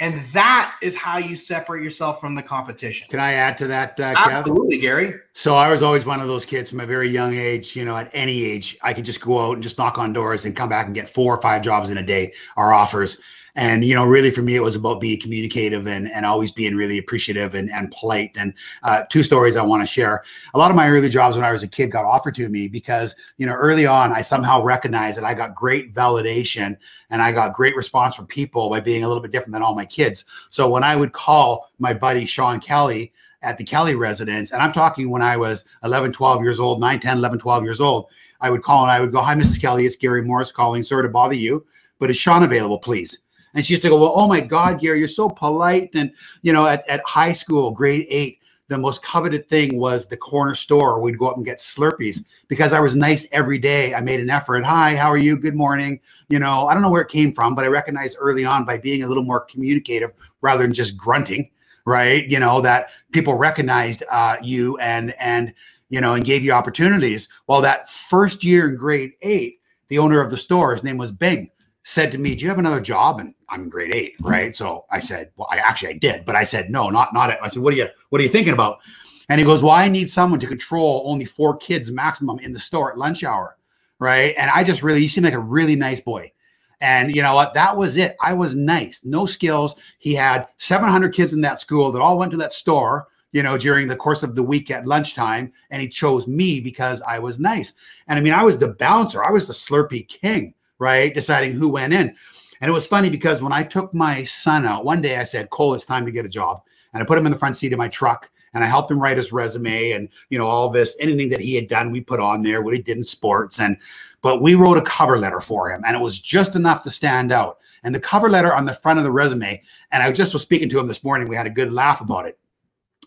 [0.00, 3.06] And that is how you separate yourself from the competition.
[3.10, 4.32] Can I add to that, uh, Kev?
[4.32, 5.14] Absolutely, Gary.
[5.34, 7.76] So I was always one of those kids from a very young age.
[7.76, 10.46] You know, at any age, I could just go out and just knock on doors
[10.46, 13.20] and come back and get four or five jobs in a day or offers.
[13.56, 16.74] And, you know, really for me, it was about being communicative and, and always being
[16.74, 18.36] really appreciative and, and polite.
[18.36, 20.24] And uh, two stories I want to share.
[20.54, 22.66] A lot of my early jobs when I was a kid got offered to me
[22.66, 26.76] because, you know, early on, I somehow recognized that I got great validation
[27.10, 29.74] and I got great response from people by being a little bit different than all
[29.74, 30.24] my kids.
[30.50, 33.12] So when I would call my buddy Sean Kelly,
[33.44, 34.52] at the Kelly residence.
[34.52, 37.78] And I'm talking when I was 11, 12 years old, 9, 10, 11, 12 years
[37.78, 38.06] old.
[38.40, 39.60] I would call and I would go, Hi, Mrs.
[39.60, 40.82] Kelly, it's Gary Mauris calling.
[40.82, 41.66] Sorry to bother you,
[41.98, 43.18] but is Sean available, please?
[43.54, 45.90] And she used to go, Well, oh my God, Gary, you're so polite.
[45.94, 46.12] And,
[46.42, 50.54] you know, at, at high school, grade eight, the most coveted thing was the corner
[50.54, 51.00] store.
[51.00, 53.94] We'd go up and get Slurpees because I was nice every day.
[53.94, 54.64] I made an effort.
[54.64, 55.36] Hi, how are you?
[55.36, 56.00] Good morning.
[56.28, 58.78] You know, I don't know where it came from, but I recognized early on by
[58.78, 61.50] being a little more communicative rather than just grunting,
[61.84, 62.26] right?
[62.26, 65.52] You know, that people recognized uh, you and, and,
[65.90, 67.28] you know, and gave you opportunities.
[67.46, 71.12] Well, that first year in grade eight, the owner of the store, his name was
[71.12, 71.50] Bing
[71.84, 74.28] said to me, "Do you have another job?" And I'm in grade eight, mm-hmm.
[74.28, 74.56] right?
[74.56, 77.38] So I said, "Well, I actually I did, but I said no, not not it."
[77.40, 78.80] I said, "What are you What are you thinking about?"
[79.28, 82.58] And he goes, "Well, I need someone to control only four kids maximum in the
[82.58, 83.56] store at lunch hour,
[83.98, 86.32] right?" And I just really, you seem like a really nice boy.
[86.80, 87.54] And you know what?
[87.54, 88.16] That was it.
[88.20, 89.76] I was nice, no skills.
[90.00, 93.58] He had 700 kids in that school that all went to that store you know,
[93.58, 95.52] during the course of the week at lunchtime.
[95.70, 97.74] And he chose me because I was nice.
[98.06, 101.14] And I mean, I was the bouncer, I was the Slurpee king right?
[101.14, 102.14] Deciding who went in.
[102.60, 105.50] And it was funny because when I took my son out, one day I said,
[105.50, 106.62] Cole, it's time to get a job.
[106.92, 109.00] And I put him in the front seat of my truck and I helped him
[109.00, 112.20] write his resume and, you know, all this, anything that he had done, we put
[112.20, 113.58] on there, what he did in sports.
[113.58, 113.76] And,
[114.22, 117.32] but we wrote a cover letter for him and it was just enough to stand
[117.32, 117.58] out.
[117.82, 120.68] And the cover letter on the front of the resume, and I just was speaking
[120.70, 122.38] to him this morning, we had a good laugh about it.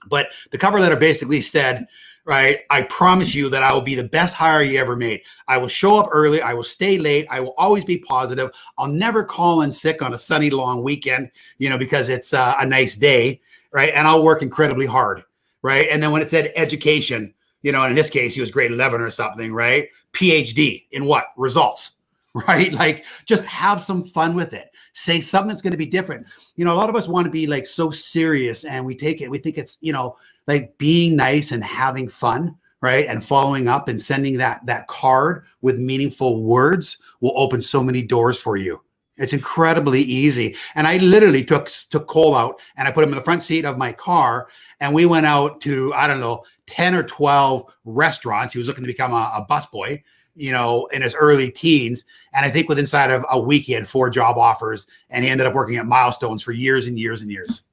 [0.09, 1.87] But the cover letter basically said,
[2.27, 2.59] right?
[2.69, 5.21] I promise you that I will be the best hire you ever made.
[5.47, 6.41] I will show up early.
[6.41, 7.25] I will stay late.
[7.31, 8.51] I will always be positive.
[8.77, 12.55] I'll never call in sick on a sunny long weekend, you know, because it's uh,
[12.59, 13.39] a nice day,
[13.71, 13.93] right?
[13.95, 15.23] And I'll work incredibly hard,
[15.61, 15.87] right?
[15.89, 18.71] And then when it said education, you know, and in this case, he was grade
[18.71, 19.87] 11 or something, right?
[20.11, 21.27] PhD in what?
[21.37, 21.91] Results,
[22.33, 22.73] right?
[22.73, 24.69] Like just have some fun with it.
[24.91, 26.27] Say something that's going to be different.
[26.57, 29.21] You know, a lot of us want to be like so serious and we take
[29.21, 33.05] it, we think it's, you know, like being nice and having fun, right?
[33.05, 38.01] And following up and sending that that card with meaningful words will open so many
[38.01, 38.81] doors for you.
[39.17, 40.55] It's incredibly easy.
[40.75, 43.65] And I literally took took Cole out and I put him in the front seat
[43.65, 44.47] of my car
[44.79, 48.53] and we went out to I don't know 10 or 12 restaurants.
[48.53, 50.01] He was looking to become a, a busboy
[50.37, 52.05] you know, in his early teens.
[52.33, 55.31] And I think within inside of a week, he had four job offers and he
[55.31, 57.63] ended up working at Milestones for years and years and years.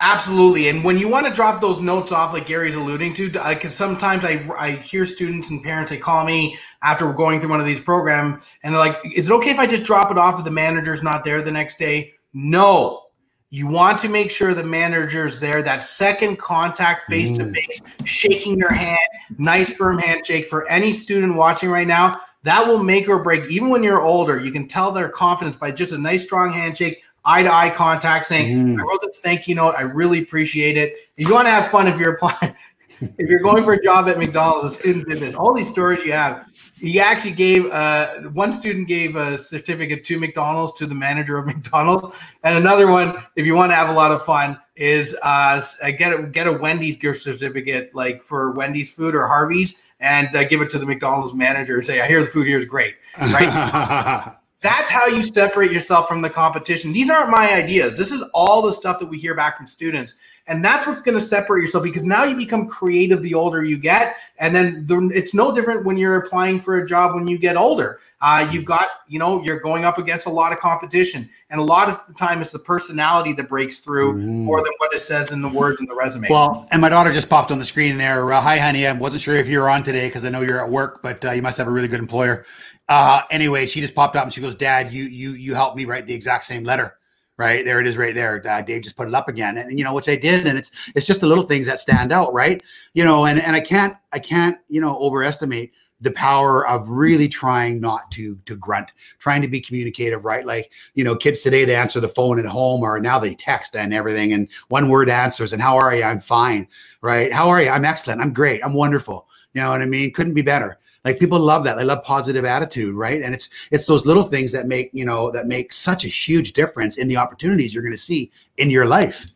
[0.00, 0.68] Absolutely.
[0.68, 4.24] And when you want to drop those notes off, like Gary's alluding to, because sometimes
[4.24, 7.66] I, I hear students and parents, they call me after we're going through one of
[7.66, 10.44] these programs and they're like, is it okay if I just drop it off if
[10.44, 12.12] the manager's not there the next day?
[12.32, 13.04] No,
[13.50, 18.58] you want to make sure the manager's there, that second contact face to face, shaking
[18.58, 18.98] your hand,
[19.38, 22.20] nice firm handshake for any student watching right now.
[22.42, 24.40] That will make or break, even when you're older.
[24.40, 28.26] You can tell their confidence by just a nice, strong handshake, eye to eye contact
[28.26, 28.80] saying, mm.
[28.80, 29.74] I wrote this thank you note.
[29.76, 30.94] I really appreciate it.
[31.16, 32.54] If you want to have fun, if you're applying,
[33.00, 35.34] if you're going for a job at McDonald's, a student did this.
[35.34, 40.18] All these stories you have, he actually gave uh, one student gave a certificate to
[40.18, 43.92] McDonald's to the manager of McDonald's, and another one, if you want to have a
[43.92, 45.62] lot of fun, is uh,
[45.96, 50.44] get a get a Wendy's gift certificate, like for Wendy's food or Harvey's, and uh,
[50.44, 52.96] give it to the McDonald's manager and say, "I hear the food here is great."
[53.18, 54.36] Right.
[54.64, 56.90] That's how you separate yourself from the competition.
[56.90, 57.98] These aren't my ideas.
[57.98, 60.14] This is all the stuff that we hear back from students.
[60.46, 63.76] And that's what's going to separate yourself because now you become creative the older you
[63.76, 64.16] get.
[64.38, 67.58] And then the, it's no different when you're applying for a job when you get
[67.58, 68.00] older.
[68.22, 71.28] Uh, you've got, you know, you're going up against a lot of competition.
[71.50, 74.44] And a lot of the time it's the personality that breaks through mm.
[74.44, 76.28] more than what it says in the words in the resume.
[76.30, 78.32] Well, and my daughter just popped on the screen there.
[78.32, 78.86] Uh, Hi, honey.
[78.86, 81.22] I wasn't sure if you were on today because I know you're at work, but
[81.22, 82.46] uh, you must have a really good employer.
[82.88, 85.84] Uh, anyway, she just popped up and she goes, Dad, you you you helped me
[85.84, 86.98] write the exact same letter.
[87.36, 87.64] Right?
[87.64, 88.46] There it is right there.
[88.46, 89.58] Uh, dave just put it up again.
[89.58, 92.12] And, you know which i did and it's it's just the little things that stand
[92.12, 92.62] out right?
[92.92, 97.28] You know and and i can't i can't you know overestimate the power of really
[97.28, 100.46] trying not to to grunt trying to be communicative right?
[100.46, 103.74] Like you know kids today they answer the phone at home or now they text
[103.74, 106.04] and everything and one word answers and how are you?
[106.04, 106.68] I'm fine.
[107.00, 107.32] Right?
[107.32, 107.70] How are you?
[107.70, 108.20] I'm excellent.
[108.20, 108.62] I'm great.
[108.62, 109.26] I'm wonderful.
[109.54, 110.12] You know what i mean?
[110.12, 111.76] Couldn't be better like people love that.
[111.76, 113.20] They love positive attitude, right?
[113.20, 116.52] And it's it's those little things that make, you know, that make such a huge
[116.52, 119.26] difference in the opportunities you're going to see in your life.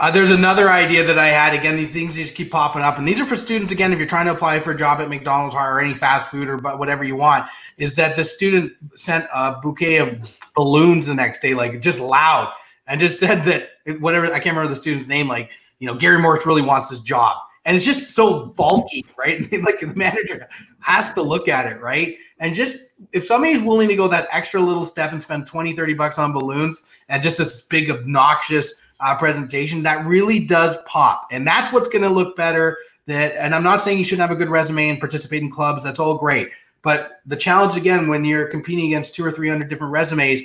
[0.00, 1.52] Uh, there's another idea that I had.
[1.52, 3.70] Again, these things just keep popping up, and these are for students.
[3.70, 6.48] Again, if you're trying to apply for a job at McDonald's or any fast food
[6.48, 11.14] or but whatever you want, is that the student sent a bouquet of balloons the
[11.14, 12.50] next day, like just loud,
[12.86, 15.50] and just said that whatever I can't remember the student's name, like
[15.80, 19.40] you know Gary Mauris really wants this job, and it's just so bulky, right?
[19.62, 20.48] like the manager
[20.80, 22.16] has to look at it, right?
[22.38, 25.94] And just if somebody's willing to go that extra little step and spend 20, 30
[25.94, 31.28] bucks on balloons and just this big obnoxious uh, presentation, that really does pop.
[31.30, 32.78] And that's what's going to look better.
[33.06, 35.84] That, and I'm not saying you shouldn't have a good resume and participate in clubs.
[35.84, 36.50] That's all great.
[36.82, 40.40] But the challenge again, when you're competing against two or 300 different resumes,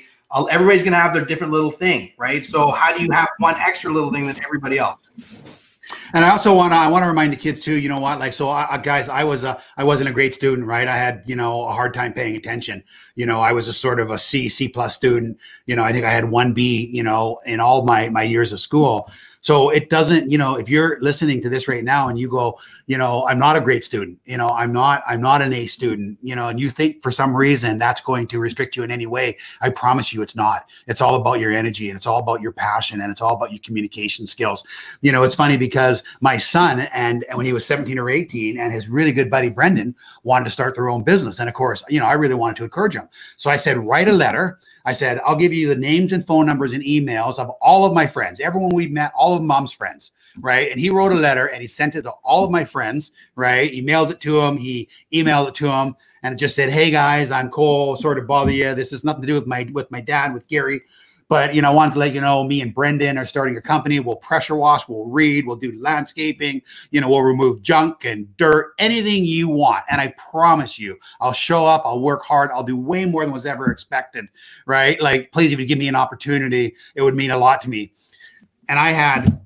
[0.51, 2.45] everybody's going to have their different little thing, right?
[2.45, 5.09] So how do you have one extra little thing than everybody else?
[6.15, 7.75] And I also want to I want to remind the kids too.
[7.75, 8.19] You know what?
[8.19, 10.87] Like so, I, guys, I was a I wasn't a great student, right?
[10.87, 12.85] I had you know a hard time paying attention.
[13.15, 15.37] You know, I was a sort of a C C plus student.
[15.65, 16.89] You know, I think I had one B.
[16.93, 19.11] You know, in all my my years of school.
[19.45, 22.57] So it doesn't, you know, if you're listening to this right now and you go,
[22.87, 25.67] you know, I'm not a great student, you know, I'm not, I'm not an A
[25.67, 28.89] student, you know, and you think for some reason that's going to restrict you in
[28.89, 30.67] any way, I promise you it's not.
[30.87, 33.51] It's all about your energy and it's all about your passion and it's all about
[33.51, 34.63] your communication skills.
[35.01, 38.57] You know, it's funny because my son and, and when he was 17 or 18
[38.57, 41.39] and his really good buddy Brendan wanted to start their own business.
[41.39, 43.07] And of course, you know, I really wanted to encourage him.
[43.37, 46.45] So I said, write a letter I said, I'll give you the names and phone
[46.45, 50.11] numbers and emails of all of my friends, everyone we've met, all of mom's friends,
[50.39, 50.69] right?
[50.71, 53.71] And he wrote a letter and he sent it to all of my friends, right?
[53.71, 56.91] He mailed it to him, he emailed it to him, and it just said, Hey
[56.91, 58.75] guys, I'm Cole, sort of bother you.
[58.75, 60.81] This has nothing to do with my with my dad, with Gary.
[61.27, 63.61] But you know, I wanted to let you know, me and Brendan are starting a
[63.61, 63.99] company.
[63.99, 66.61] We'll pressure wash, we'll read, we'll do landscaping.
[66.91, 69.83] You know, we'll remove junk and dirt, anything you want.
[69.89, 71.81] And I promise you, I'll show up.
[71.85, 72.51] I'll work hard.
[72.51, 74.25] I'll do way more than was ever expected.
[74.65, 75.01] Right?
[75.01, 77.93] Like, please, if you give me an opportunity, it would mean a lot to me.
[78.69, 79.41] And I had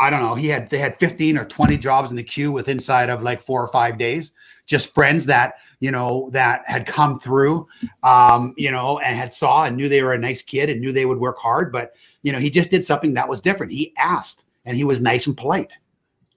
[0.00, 0.34] I don't know.
[0.34, 3.42] He had they had 15 or 20 jobs in the queue with inside of like
[3.42, 4.32] four or five days.
[4.66, 7.66] Just friends that you know, that had come through,
[8.02, 10.92] um, you know, and had saw and knew they were a nice kid and knew
[10.92, 11.72] they would work hard.
[11.72, 13.72] But, you know, he just did something that was different.
[13.72, 15.72] He asked and he was nice and polite.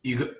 [0.01, 0.33] You,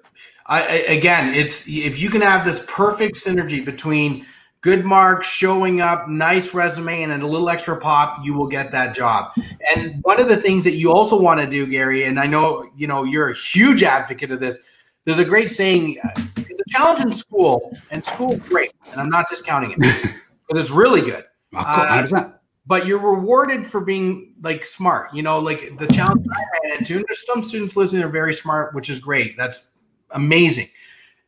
[0.45, 4.25] I, again, it's if you can have this perfect synergy between
[4.61, 8.95] good marks, showing up, nice resume, and a little extra pop, you will get that
[8.95, 9.31] job.
[9.75, 12.69] And one of the things that you also want to do, Gary, and I know
[12.75, 14.57] you know you're a huge advocate of this.
[15.05, 15.97] There's a great saying:
[16.37, 19.79] "It's a challenge in school, and school's great." And I'm not discounting it
[20.47, 21.25] because it's really good.
[21.55, 22.31] Uh,
[22.65, 25.13] but you're rewarded for being like smart.
[25.13, 27.03] You know, like the challenge I ran into.
[27.07, 29.37] There's some students listening that are very smart, which is great.
[29.37, 29.71] That's
[30.11, 30.69] amazing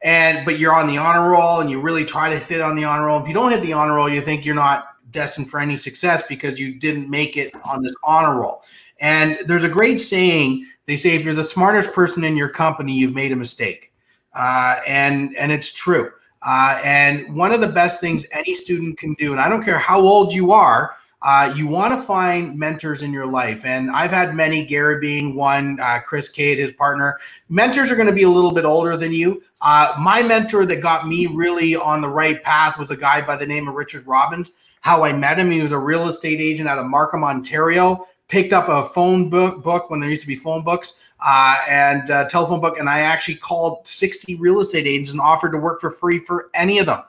[0.06, 2.84] and but you're on the honor roll and you really try to fit on the
[2.84, 3.22] honor roll.
[3.22, 6.24] If you don't hit the honor roll, you think you're not destined for any success
[6.30, 8.64] because you didn't make it on this honor roll.
[9.00, 12.94] And there's a great saying they say if you're the smartest person in your company,
[12.94, 13.92] you've made a mistake,
[14.36, 16.12] uh, and and it's true.
[16.42, 19.80] Uh, and one of the best things any student can do, and I don't care
[19.80, 23.66] how old you are, uh, you want to find mentors in your life.
[23.66, 27.20] And I've had many, Gary being one, uh, Chris Kayat, his partner.
[27.50, 29.42] Mentors are going to be a little bit older than you.
[29.60, 33.36] Uh, my mentor that got me really on the right path was a guy by
[33.36, 34.52] the name of Richard Robbins.
[34.82, 38.08] How I met him, he was a real estate agent out of Markham, Ontario.
[38.28, 42.12] Picked up a phone book, book when there used to be phone books uh, and
[42.12, 45.82] uh, telephone book, and I actually called 60 real estate agents and offered to work
[45.82, 47.02] for free for any of them.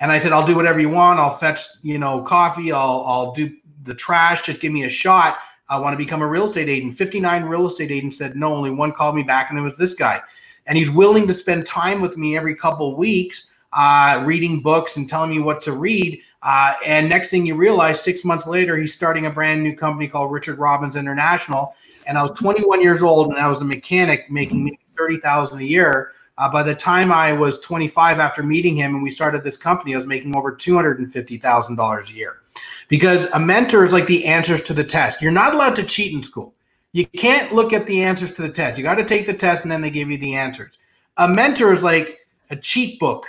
[0.00, 1.20] And I said, I'll do whatever you want.
[1.20, 2.72] I'll fetch, you know, coffee.
[2.72, 4.42] I'll I'll do the trash.
[4.42, 5.38] Just give me a shot.
[5.68, 6.94] I want to become a real estate agent.
[6.94, 8.52] 59 real estate agents said no.
[8.52, 10.20] Only one called me back, and it was this guy.
[10.66, 15.08] And he's willing to spend time with me every couple weeks, uh, reading books and
[15.08, 16.20] telling me what to read.
[16.42, 20.08] Uh, and next thing you realize, six months later, he's starting a brand new company
[20.08, 21.76] called Richard Robbins International.
[22.06, 26.12] And I was 21 years old, and I was a mechanic making 30,000 a year.
[26.36, 29.94] Uh, by the time I was 25 after meeting him and we started this company,
[29.94, 32.40] I was making over $250,000 a year.
[32.88, 35.22] Because a mentor is like the answers to the test.
[35.22, 36.54] You're not allowed to cheat in school.
[36.92, 38.78] You can't look at the answers to the test.
[38.78, 40.78] You got to take the test and then they give you the answers.
[41.16, 43.26] A mentor is like a cheat book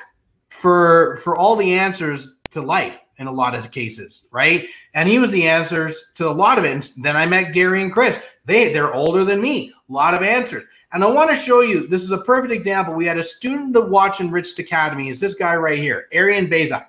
[0.49, 4.67] for for all the answers to life in a lot of cases, right?
[4.93, 6.71] And he was the answers to a lot of it.
[6.71, 8.19] And then I met Gary and Chris.
[8.45, 9.73] They they're older than me.
[9.89, 10.65] A lot of answers.
[10.95, 12.93] And I want to show you, this is a perfect example.
[12.93, 15.09] We had a student that watched Enrich Academy.
[15.09, 16.85] It's this guy right here, Arian Bezak.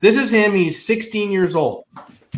[0.00, 0.54] This is him.
[0.54, 1.84] He's 16 years old,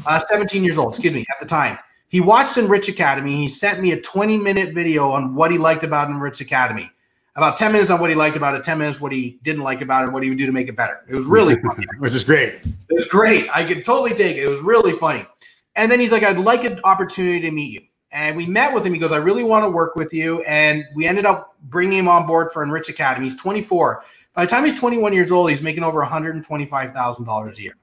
[0.06, 1.78] uh, 17 years old, excuse me, at the time.
[2.08, 3.36] He watched Enrich Academy.
[3.36, 6.90] He sent me a 20 minute video on what he liked about Enrich Academy.
[7.36, 9.80] About 10 minutes on what he liked about it, 10 minutes what he didn't like
[9.80, 11.04] about it, what he would do to make it better.
[11.08, 11.84] It was really funny.
[11.98, 12.54] Which is great.
[12.64, 13.48] It was great.
[13.52, 14.44] I could totally take it.
[14.44, 15.26] It was really funny.
[15.74, 17.80] And then he's like, I'd like an opportunity to meet you
[18.14, 18.94] and we met with him.
[18.94, 20.40] He goes, I really want to work with you.
[20.44, 23.26] And we ended up bringing him on board for Enrich Academy.
[23.26, 24.04] He's 24.
[24.34, 27.76] By the time he's 21 years old, he's making over $125,000 a year.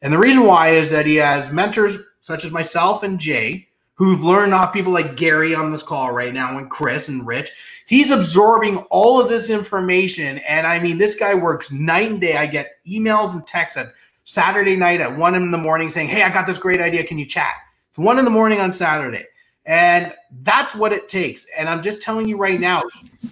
[0.00, 4.22] And the reason why is that he has mentors such as myself and Jay, who've
[4.22, 7.50] learned off people like Gary on this call right now, and Chris and Rich.
[7.86, 10.38] He's absorbing all of this information.
[10.38, 12.36] And I mean, this guy works night and day.
[12.36, 13.92] I get emails and texts at
[14.24, 17.02] Saturday night at one in the morning saying, Hey, I got this great idea.
[17.02, 17.54] Can you chat?
[17.88, 19.24] It's one in the morning on Saturday.
[19.68, 20.14] And
[20.44, 21.46] that's what it takes.
[21.56, 22.82] And I'm just telling you right now,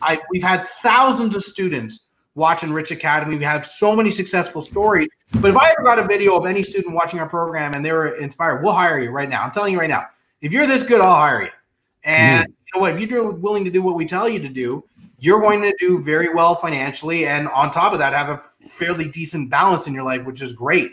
[0.03, 3.39] I, we've had thousands of students watching Rich Academy.
[3.39, 5.09] We have so many successful stories.
[5.41, 7.91] But if I ever got a video of any student watching our program and they
[7.91, 9.43] were inspired, we'll hire you right now.
[9.43, 10.09] I'm telling you right now.
[10.43, 11.51] If you're this good, I'll hire you.
[12.05, 12.49] And mm.
[12.49, 13.01] you know what?
[13.01, 14.85] If you're willing to do what we tell you to do,
[15.19, 17.27] you're going to do very well financially.
[17.27, 20.53] And on top of that, have a fairly decent balance in your life, which is
[20.53, 20.93] great.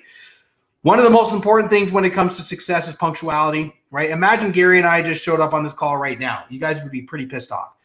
[0.84, 4.10] One of the most important things when it comes to success is punctuality right?
[4.10, 6.46] Imagine Gary and I just showed up on this call right now.
[6.50, 7.76] You guys would be pretty pissed off.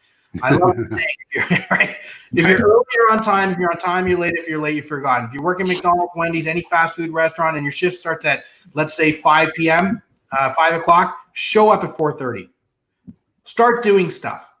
[0.41, 1.95] I love saying, if you're, right?
[2.33, 3.51] If you're early, you're on time.
[3.51, 4.33] If you're on time, you're late.
[4.35, 5.27] If you're late, you're forgotten.
[5.27, 8.43] If you're working McDonald's, Wendy's, any fast food restaurant, and your shift starts at
[8.73, 12.49] let's say 5 p.m., uh, 5 o'clock, show up at 4:30.
[13.43, 14.51] Start doing stuff.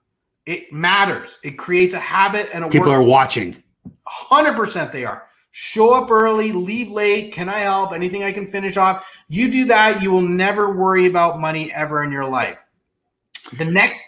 [0.45, 1.37] It matters.
[1.43, 2.99] It creates a habit and a people work.
[2.99, 3.63] are watching.
[4.07, 5.28] 100% they are.
[5.61, 7.33] Show up early, leave late.
[7.33, 7.91] Can I help?
[7.91, 9.05] Anything I can finish off?
[9.27, 12.63] You do that, you will never worry about money ever in your life.
[13.57, 13.99] The next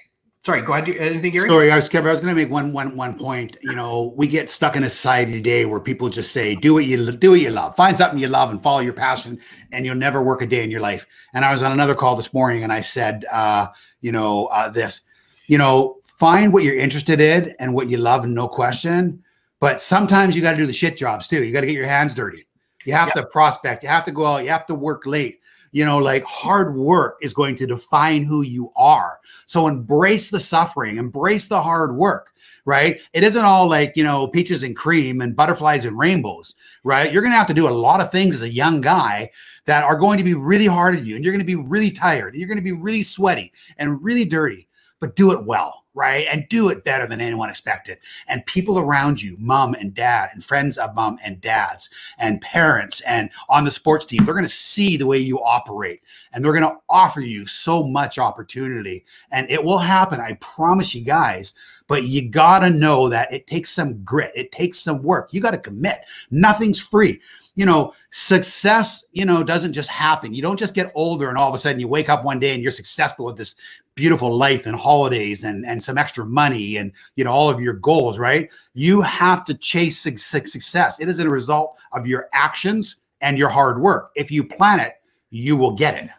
[0.46, 0.90] Sorry, go ahead.
[0.90, 1.50] Anything, Gary?
[1.50, 2.08] Sorry, I was Kevin.
[2.08, 3.58] I was going to make one, one, one point.
[3.62, 6.86] You know, we get stuck in a society today where people just say, "Do what
[6.86, 7.76] you do, what you love.
[7.76, 9.38] Find something you love and follow your passion,
[9.74, 12.16] and you'll never work a day in your life." And I was on another call
[12.16, 13.68] this morning, and I said, uh,
[14.00, 15.02] "You know, uh, this.
[15.48, 19.22] You know, find what you're interested in and what you love, no question.
[19.62, 21.44] But sometimes you got to do the shit jobs too.
[21.44, 22.46] You got to get your hands dirty.
[22.84, 23.16] You have yep.
[23.16, 23.84] to prospect.
[23.84, 24.44] You have to go out.
[24.44, 25.40] You have to work late.
[25.72, 29.20] You know, like hard work is going to define who you are.
[29.46, 32.34] So embrace the suffering, embrace the hard work,
[32.66, 33.00] right?
[33.14, 37.14] It isn't all like, you know, peaches and cream and butterflies and rainbows, right?
[37.14, 39.32] You're going to have to do a lot of things as a young guy
[39.66, 41.92] that are going to be really hard on you and you're going to be really
[41.92, 44.68] tired and you're going to be really sweaty and really dirty.
[45.00, 46.26] but do it well right?
[46.32, 47.98] And do it better than anyone expected.
[48.28, 53.02] And people around you, mom and dad, and friends of mom and dads, and parents,
[53.02, 56.02] and on the sports team, they're going to see the way you operate
[56.34, 59.06] and they're going to offer you so much opportunity.
[59.32, 60.20] And it will happen.
[60.20, 61.54] I promise you guys.
[61.88, 65.34] But you got to know that it takes some grit, it takes some work.
[65.34, 66.06] You got to commit.
[66.30, 67.20] Nothing's free
[67.62, 70.34] you know, success, you know, doesn't just happen.
[70.34, 72.56] You don't just get older and all of a sudden you wake up one day
[72.56, 73.54] and you're successful with this
[73.94, 77.74] beautiful life and holidays and and some extra money and you know all of your
[77.74, 78.50] goals, right?
[78.74, 81.00] You have to chase success.
[81.00, 84.10] It is a result of your actions and your hard work.
[84.16, 84.94] If you plan it,
[85.30, 86.10] you will get it.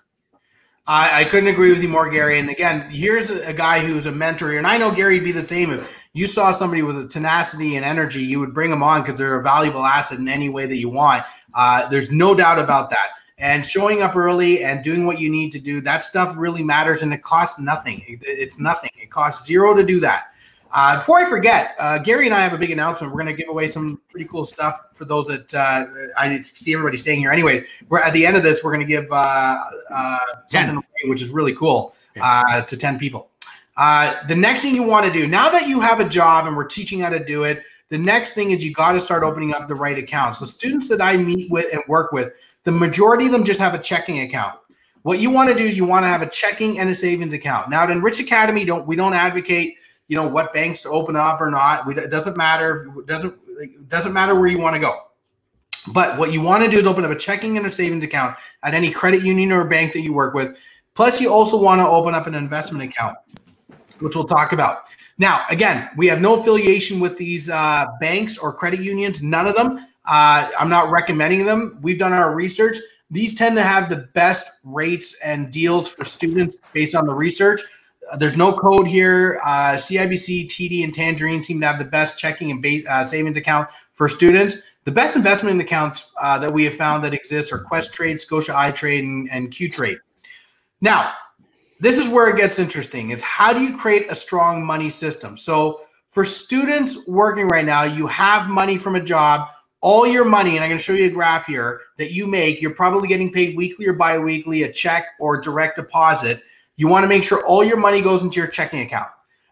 [0.87, 2.39] I, I couldn't agree with you more, Gary.
[2.39, 5.33] And again, here's a, a guy who's a mentor, and I know Gary would be
[5.33, 5.73] the same.
[5.73, 9.19] If you saw somebody with a tenacity and energy, you would bring them on because
[9.19, 11.25] they're a valuable asset in any way that you want.
[11.55, 13.11] Uh, there's no doubt about that.
[13.39, 17.03] And showing up early and doing what you need to do, that stuff really matters
[17.03, 18.03] and it costs nothing.
[18.07, 18.91] It, it's nothing.
[19.01, 20.29] It costs zero to do that.
[20.71, 23.13] Uh, before I forget, uh, Gary and I have a big announcement.
[23.13, 25.87] We're going to give away some pretty cool stuff for those that uh,
[26.17, 27.31] I see everybody staying here.
[27.31, 28.65] Anyway, we're at the end of this.
[28.65, 32.99] We're going to give uh, uh, something away, which is really cool uh, to ten
[32.99, 33.29] people.
[33.77, 36.57] Uh, the next thing you want to do now that you have a job and
[36.57, 39.55] we're teaching how to do it, the next thing is you got to start opening
[39.55, 40.41] up the right accounts.
[40.41, 42.33] The students that I meet with and work with,
[42.65, 44.59] the majority of them just have a checking account.
[45.03, 47.35] What you want to do is you want to have a checking and a savings
[47.35, 47.71] account.
[47.71, 49.77] Now, at Enrich Academy, don't we don't advocate
[50.09, 51.87] you know what banks to open up or not.
[51.87, 52.93] We, it doesn't matter.
[52.99, 54.95] It doesn't it doesn't matter where you want to go.
[55.93, 58.37] But what you want to do is open up a checking and a savings account
[58.63, 60.57] at any credit union or bank that you work with.
[60.95, 63.17] Plus, you also want to open up an investment account,
[64.03, 64.85] which we'll talk about.
[65.19, 69.23] Now, again, we have no affiliation with these uh, banks or credit unions.
[69.23, 69.87] None of them.
[70.05, 71.79] Uh, I'm not recommending them.
[71.81, 72.77] We've done our research.
[73.11, 77.61] These tend to have the best rates and deals for students based on the research.
[78.11, 79.39] Uh, there's no code here.
[79.45, 83.37] Uh, CIBC, TD, and Tangerine seem to have the best checking and ba- uh, savings
[83.37, 84.57] account for students.
[84.85, 89.01] The best investment accounts uh, that we have found that exist are Questrade, Scotia iTrade,
[89.01, 89.99] and, and Trade.
[90.81, 91.13] Now,
[91.83, 93.11] this is where it gets interesting.
[93.11, 95.37] Is how do you create a strong money system?
[95.37, 95.81] So
[96.11, 99.49] for students working right now, you have money from a job
[99.81, 102.63] all your money, and I'm going to show you a graph here that you make,
[102.63, 106.45] you're probably getting paid weekly or biweekly, a check or direct deposit.
[106.77, 109.09] You want to make sure all your money goes into your checking account.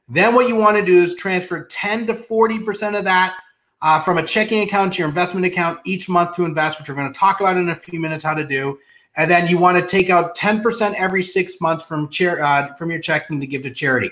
[0.09, 3.41] Then what you want to do is transfer 10 to 40% of that
[3.83, 6.95] uh, from a checking account to your investment account each month to invest, which we're
[6.95, 8.79] going to talk about in a few minutes how to do.
[9.17, 12.91] And then you want to take out 10% every six months from chair uh, from
[12.91, 14.11] your checking to give to charity.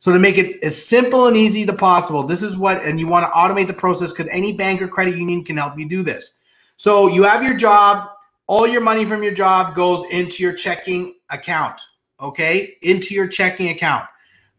[0.00, 3.06] So to make it as simple and easy as possible, this is what, and you
[3.06, 6.02] want to automate the process because any bank or credit union can help you do
[6.02, 6.32] this.
[6.76, 8.08] So you have your job,
[8.46, 11.80] all your money from your job goes into your checking account,
[12.20, 12.76] okay?
[12.82, 14.06] Into your checking account.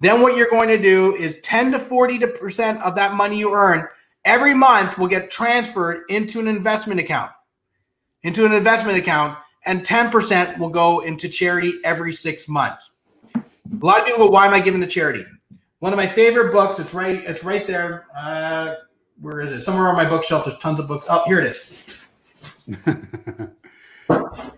[0.01, 3.87] Then what you're going to do is 10 to 40% of that money you earn
[4.25, 7.31] every month will get transferred into an investment account.
[8.23, 12.89] Into an investment account, and 10% will go into charity every six months.
[13.35, 13.41] A
[13.85, 15.25] lot of people go, "Why am I giving to charity?"
[15.79, 16.79] One of my favorite books.
[16.79, 17.23] It's right.
[17.25, 18.05] It's right there.
[18.17, 18.75] Uh,
[19.21, 19.61] where is it?
[19.61, 20.45] Somewhere on my bookshelf.
[20.45, 21.05] There's tons of books.
[21.09, 21.85] Oh, here it is.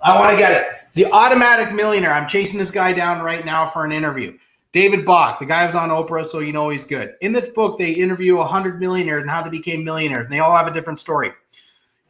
[0.02, 0.68] I want to get it.
[0.94, 2.14] The Automatic Millionaire.
[2.14, 4.38] I'm chasing this guy down right now for an interview.
[4.72, 7.16] David Bach, the guy was on Oprah, so you know he's good.
[7.20, 10.56] In this book, they interview 100 millionaires and how they became millionaires, and they all
[10.56, 11.32] have a different story.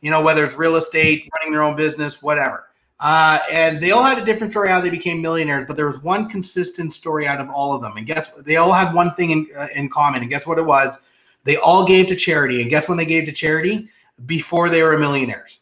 [0.02, 2.68] You know, whether it's real estate, running their own business, whatever.
[3.02, 6.04] Uh, and they all had a different story how they became millionaires, but there was
[6.04, 7.98] one consistent story out of all of them.
[7.98, 8.46] And guess what?
[8.46, 10.22] They all had one thing in, uh, in common.
[10.22, 10.96] And guess what it was?
[11.44, 12.62] They all gave to charity.
[12.62, 13.90] And guess when they gave to charity?
[14.28, 15.62] Before they were millionaires.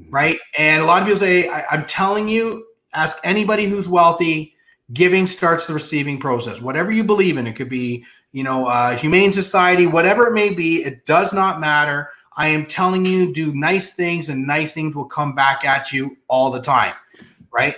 [0.00, 0.10] Mm-hmm.
[0.10, 0.38] Right.
[0.58, 4.54] And a lot of people say, I, I'm telling you, ask anybody who's wealthy,
[4.94, 6.62] giving starts the receiving process.
[6.62, 8.02] Whatever you believe in, it could be,
[8.32, 12.08] you know, uh, humane society, whatever it may be, it does not matter.
[12.36, 16.18] I am telling you, do nice things, and nice things will come back at you
[16.28, 16.94] all the time,
[17.50, 17.76] right?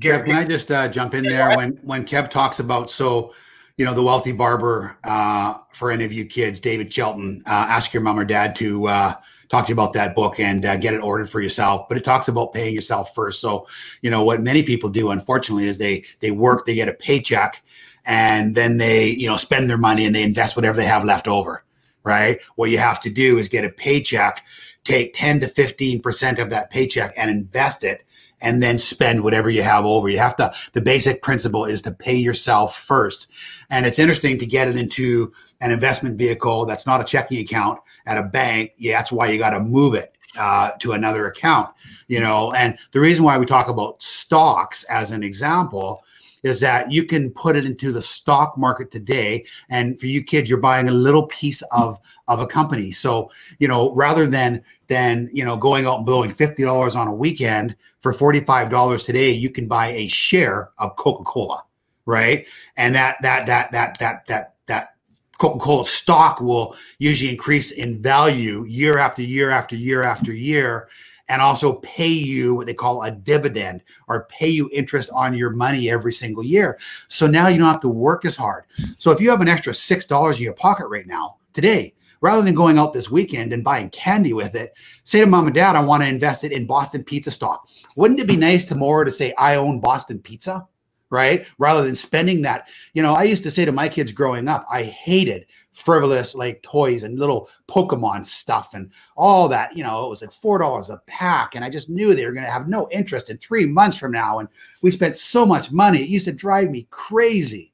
[0.00, 3.34] Can I just uh, jump in there when when Kev talks about so,
[3.76, 7.92] you know, the wealthy barber uh, for any of you kids, David Chilton, uh, ask
[7.92, 9.14] your mom or dad to uh,
[9.50, 11.86] talk to you about that book and uh, get it ordered for yourself.
[11.86, 13.42] But it talks about paying yourself first.
[13.42, 13.66] So,
[14.00, 17.62] you know, what many people do, unfortunately, is they they work, they get a paycheck,
[18.06, 21.28] and then they you know spend their money and they invest whatever they have left
[21.28, 21.64] over
[22.04, 22.40] right?
[22.56, 24.44] What you have to do is get a paycheck,
[24.84, 28.04] take 10 to 15% of that paycheck and invest it
[28.42, 30.08] and then spend whatever you have over.
[30.08, 33.30] You have to, the basic principle is to pay yourself first.
[33.68, 37.80] And it's interesting to get it into an investment vehicle that's not a checking account
[38.06, 38.72] at a bank.
[38.76, 41.70] Yeah, that's why you got to move it uh, to another account,
[42.08, 42.52] you know.
[42.52, 46.02] And the reason why we talk about stocks as an example
[46.42, 49.44] is that you can put it into the stock market today.
[49.68, 52.90] And for you kids, you're buying a little piece of, of a company.
[52.90, 57.14] So, you know, rather than, than, you know, going out and blowing $50 on a
[57.14, 61.64] weekend for $45 today, you can buy a share of Coca-Cola.
[62.06, 62.46] Right.
[62.76, 64.94] And that, that, that, that, that, that, that
[65.38, 70.88] Coca-Cola stock will usually increase in value year after year after year after year
[71.30, 75.50] and also pay you what they call a dividend or pay you interest on your
[75.50, 76.78] money every single year.
[77.06, 78.64] So now you don't have to work as hard.
[78.98, 82.54] So if you have an extra $6 in your pocket right now, today, rather than
[82.54, 84.74] going out this weekend and buying candy with it,
[85.04, 87.68] say to mom and dad, I want to invest it in Boston Pizza stock.
[87.96, 90.66] Wouldn't it be nice tomorrow to say, I own Boston Pizza?
[91.10, 91.46] Right?
[91.58, 92.68] Rather than spending that.
[92.92, 96.62] You know, I used to say to my kids growing up, I hated frivolous like
[96.62, 99.76] toys and little Pokemon stuff and all that.
[99.76, 102.32] You know, it was like four dollars a pack, and I just knew they were
[102.32, 104.38] going to have no interest in three months from now.
[104.38, 104.48] And
[104.82, 107.72] we spent so much money; it used to drive me crazy.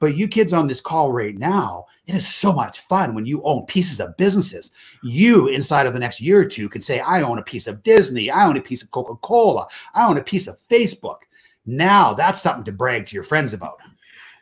[0.00, 3.42] But you kids on this call right now, it is so much fun when you
[3.42, 4.72] own pieces of businesses.
[5.02, 7.82] You, inside of the next year or two, could say, I own a piece of
[7.82, 11.18] Disney, I own a piece of Coca Cola, I own a piece of Facebook.
[11.66, 13.78] Now that's something to brag to your friends about.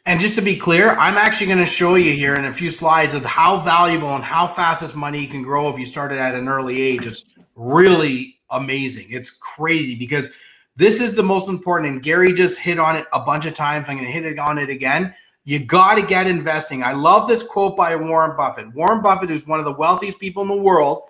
[0.09, 2.71] And just to be clear, I'm actually going to show you here in a few
[2.71, 6.35] slides of how valuable and how fast this money can grow if you started at
[6.35, 7.07] an early age.
[7.07, 9.09] It's really amazing.
[9.11, 10.31] It's crazy because
[10.77, 11.93] this is the most important.
[11.93, 13.87] And Gary just hit on it a bunch of times.
[13.87, 15.15] I'm going to hit it on it again.
[15.45, 16.83] You got to get investing.
[16.83, 18.73] I love this quote by Warren Buffett.
[18.73, 21.03] Warren Buffett, who's one of the wealthiest people in the world,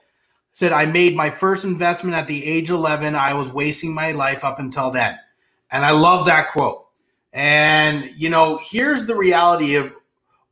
[0.55, 3.15] said, I made my first investment at the age 11.
[3.15, 5.17] I was wasting my life up until then.
[5.71, 6.88] And I love that quote.
[7.39, 9.95] And, you know, here's the reality of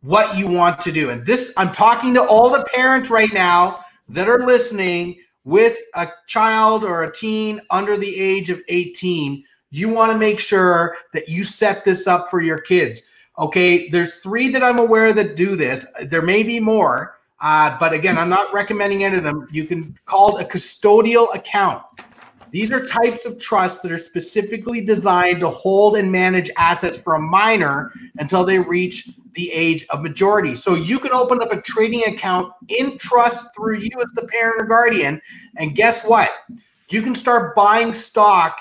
[0.03, 1.11] what you want to do.
[1.11, 6.07] And this, I'm talking to all the parents right now that are listening with a
[6.28, 9.43] child or a teen under the age of 18.
[9.72, 13.03] You want to make sure that you set this up for your kids.
[13.37, 15.84] Okay, there's three that I'm aware that do this.
[16.05, 19.49] There may be more, uh, but again, I'm not recommending any of them.
[19.51, 21.82] You can call a custodial account.
[22.51, 27.15] These are types of trusts that are specifically designed to hold and manage assets for
[27.15, 30.55] a minor until they reach the age of majority.
[30.55, 34.63] So you can open up a trading account in trust through you as the parent
[34.63, 35.21] or guardian.
[35.57, 36.31] And guess what?
[36.89, 38.59] You can start buying stock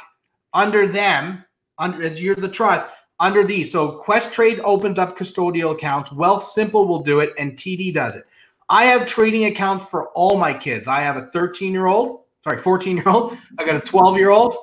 [0.54, 1.46] under them,
[1.78, 2.86] under as you're the trust,
[3.20, 3.72] under these.
[3.72, 6.10] So Questrade opens up custodial accounts.
[6.10, 8.26] Wealthsimple will do it, and TD does it.
[8.68, 10.88] I have trading accounts for all my kids.
[10.88, 14.30] I have a 13 year old sorry, 14 year old, I got a 12 year
[14.30, 14.56] old,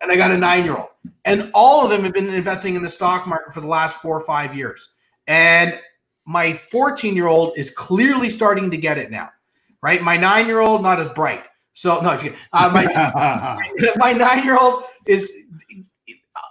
[0.00, 0.88] and I got a nine year old.
[1.24, 4.16] And all of them have been investing in the stock market for the last four
[4.16, 4.92] or five years.
[5.26, 5.78] And
[6.26, 9.30] my 14 year old is clearly starting to get it now,
[9.82, 10.02] right?
[10.02, 11.44] My nine year old, not as bright.
[11.72, 12.10] So, no,
[12.52, 13.58] uh, my,
[13.96, 15.32] my nine year old is,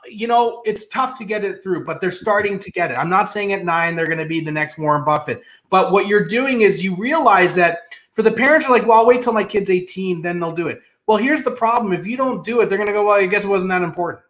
[0.10, 2.96] you know, it's tough to get it through, but they're starting to get it.
[2.96, 6.08] I'm not saying at nine they're going to be the next Warren Buffett, but what
[6.08, 7.82] you're doing is you realize that
[8.20, 10.68] for the parents are like, well, I'll wait till my kid's 18, then they'll do
[10.68, 10.82] it.
[11.08, 11.94] Well, here's the problem.
[11.94, 13.82] If you don't do it, they're going to go, well, I guess it wasn't that
[13.82, 14.24] important.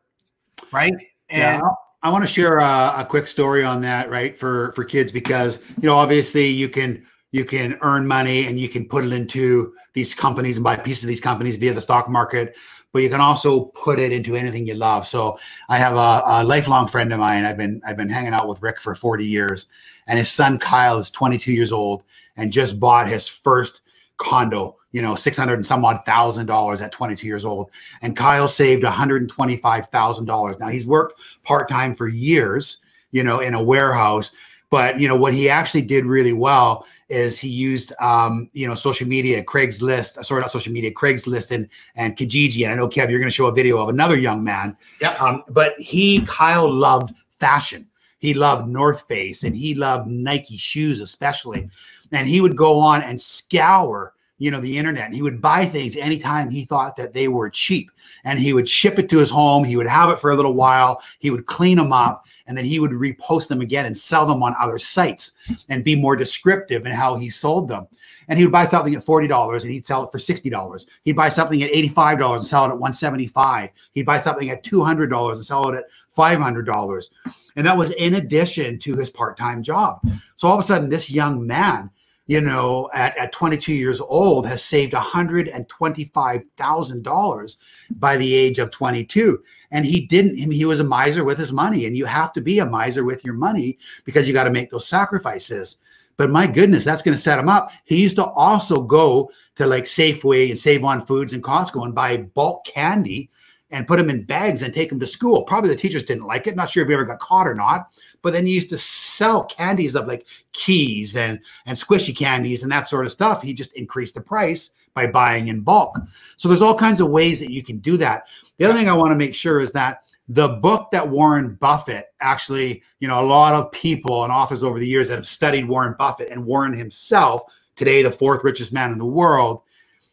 [0.71, 0.93] Right.
[1.27, 1.69] And yeah.
[2.03, 4.37] I want to share a, a quick story on that, right?
[4.37, 8.69] For, for kids, because, you know, obviously you can, you can earn money and you
[8.69, 12.11] can put it into these companies and buy pieces of these companies via the stock
[12.11, 12.55] market
[12.91, 15.37] but you can also put it into anything you love so
[15.67, 18.59] i have a, a, lifelong friend of mine i've been i've been hanging out with
[18.63, 19.67] rick for 40 years
[20.07, 22.03] and his son kyle is 22 years old
[22.39, 23.81] and just bought his first
[24.17, 27.71] condo, you know, 600 and some odd thousand dollars at 22 years old.
[28.01, 30.59] And Kyle saved $125,000.
[30.59, 32.77] Now he's worked part time for years,
[33.11, 34.31] you know, in a warehouse.
[34.69, 38.75] But, you know, what he actually did really well is he used, um, you know,
[38.75, 42.63] social media, Craigslist, sorry, not social media, Craigslist and, and Kijiji.
[42.63, 44.77] And I know, Kev, you're going to show a video of another young man.
[45.01, 45.15] Yeah.
[45.15, 47.87] Um, but he, Kyle loved fashion.
[48.19, 51.69] He loved North Face and he loved Nike shoes, especially
[52.11, 55.65] and he would go on and scour you know the internet and he would buy
[55.65, 57.91] things anytime he thought that they were cheap.
[58.23, 59.63] And he would ship it to his home.
[59.63, 61.01] He would have it for a little while.
[61.19, 64.41] He would clean them up and then he would repost them again and sell them
[64.41, 65.33] on other sites
[65.69, 67.87] and be more descriptive in how he sold them.
[68.27, 71.29] And he would buy something at $40 and he'd sell it for $60 he'd buy
[71.29, 75.69] something at $85 and sell it at 175 he'd buy something at $200 and sell
[75.69, 75.85] it at
[76.17, 77.09] $500
[77.55, 79.99] and that was in addition to his part-time job.
[80.35, 81.89] So all of a sudden this young man
[82.29, 87.57] you know, at, at 22 years old, has saved $125,000
[87.89, 89.43] by the age of 22.
[89.71, 91.87] And he didn't, he was a miser with his money.
[91.87, 94.69] And you have to be a miser with your money because you got to make
[94.69, 95.77] those sacrifices.
[96.17, 97.71] But my goodness, that's going to set him up.
[97.85, 101.95] He used to also go to like Safeway and Save on Foods and Costco and
[101.95, 103.31] buy bulk candy
[103.71, 105.43] and put them in bags and take them to school.
[105.43, 106.55] Probably the teachers didn't like it.
[106.55, 107.89] Not sure if you ever got caught or not.
[108.21, 112.71] But then he used to sell candies of like keys and and squishy candies and
[112.71, 113.41] that sort of stuff.
[113.41, 115.99] He just increased the price by buying in bulk.
[116.37, 118.27] So there's all kinds of ways that you can do that.
[118.57, 122.13] The other thing I want to make sure is that the book that Warren Buffett
[122.21, 125.67] actually, you know, a lot of people and authors over the years that have studied
[125.67, 127.43] Warren Buffett and Warren himself,
[127.75, 129.61] today the fourth richest man in the world,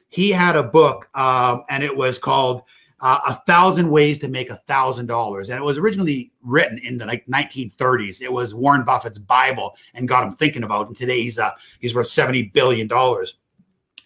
[0.09, 2.62] he had a book um, and it was called
[3.07, 5.48] uh, a thousand ways to make a thousand dollars.
[5.48, 10.09] And it was originally written in the like 1930s it was warren buffett's bible and
[10.09, 10.88] got him thinking about it.
[10.88, 13.36] and today he's uh he's worth 70 billion dollars.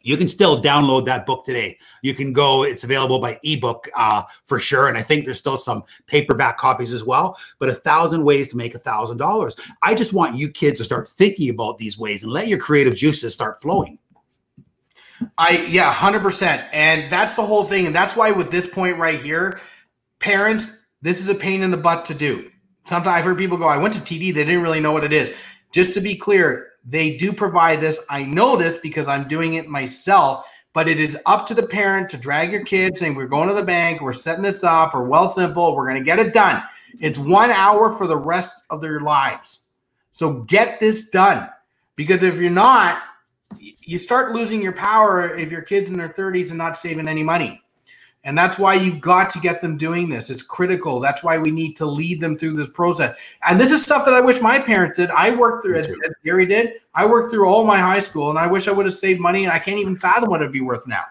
[0.03, 1.79] You can still download that book today.
[2.03, 4.89] You can go it's available by ebook uh, for sure.
[4.89, 8.59] And i think there's still some paperback copies as well but a thousand ways to
[8.59, 9.57] make a thousand dollars.
[9.81, 12.97] I just want you kids to start thinking about these ways and let your creative
[12.97, 13.99] juices start flowing
[15.39, 18.99] I yeah, hundred percent, and that's the whole thing, and that's why with this point
[18.99, 19.61] right here,
[20.19, 22.51] parents, this is a pain in the butt to do.
[22.87, 25.13] Sometimes I've heard people go, "I went to TD, they didn't really know what it
[25.13, 25.33] is."
[25.73, 27.99] Just to be clear, they do provide this.
[28.09, 30.47] I know this because I'm doing it myself.
[30.73, 33.55] But it is up to the parent to drag your kid, saying, "We're going to
[33.55, 35.75] the bank, we're setting this up, or simple.
[35.75, 36.63] we're going to get it done."
[37.01, 39.61] It's one hour for the rest of their lives.
[40.13, 41.49] So get this done,
[41.97, 43.03] because if you're not,
[43.91, 47.25] you start losing your power if your kids in their 30s and not saving any
[47.25, 47.61] money.
[48.23, 50.31] And that's why you've got to get them doing this.
[50.31, 51.01] It's critical.
[51.01, 53.17] That's why we need to lead them through this process.
[53.49, 55.11] And this is stuff that I wish my parents did.
[55.11, 58.39] I worked through, as, as Gary did, I worked through all my high school and
[58.39, 60.61] I wish I would have saved money and I can't even fathom what it'd be
[60.61, 61.05] worth now.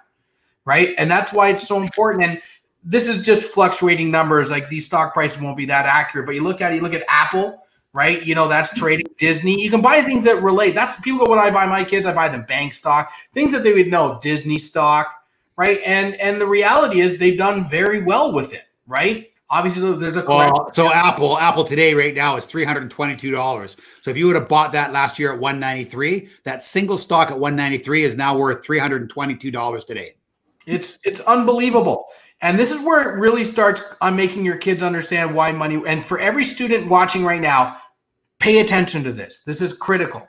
[0.64, 0.96] Right.
[0.98, 2.24] And that's why it's so important.
[2.24, 2.42] And
[2.86, 4.50] this is just fluctuating numbers.
[4.50, 6.28] Like these stock prices won't be that accurate.
[6.28, 7.66] But you look at it, you look at Apple,
[8.00, 8.26] right?
[8.26, 9.62] You know, that's trading Disney.
[9.62, 10.74] You can buy things that relate.
[10.74, 13.62] That's people go, when I buy my kids, I buy them bank stock, things that
[13.62, 15.14] they would know, Disney stock,
[15.58, 15.82] right?
[15.86, 19.26] And and the reality is they've done very well with it, right?
[19.50, 23.32] Obviously, there's a well, so Apple, Apple today right now is three hundred and twenty-two
[23.32, 23.76] dollars.
[24.02, 27.32] So if you would have bought that last year at one ninety-three, that single stock
[27.32, 30.16] at one ninety-three is now worth three hundred and twenty-two dollars today.
[30.66, 32.06] It's it's unbelievable.
[32.42, 35.82] And this is where it really starts on making your kids understand why money.
[35.86, 37.76] And for every student watching right now,
[38.40, 39.42] pay attention to this.
[39.42, 40.28] This is critical.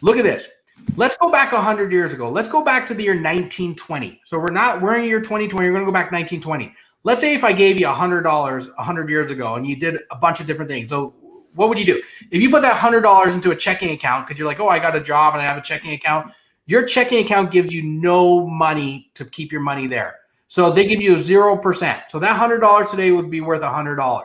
[0.00, 0.48] Look at this.
[0.96, 2.30] Let's go back 100 years ago.
[2.30, 4.20] Let's go back to the year 1920.
[4.24, 5.66] So we're not, we're in year 2020.
[5.66, 6.72] We're going to go back 1920.
[7.04, 10.40] Let's say if I gave you $100 100 years ago and you did a bunch
[10.40, 10.90] of different things.
[10.90, 11.14] So
[11.54, 12.02] what would you do?
[12.30, 14.94] If you put that $100 into a checking account because you're like, oh, I got
[14.94, 16.32] a job and I have a checking account,
[16.66, 20.16] your checking account gives you no money to keep your money there.
[20.48, 22.02] So they give you 0%.
[22.08, 24.24] So that $100 today would be worth $100.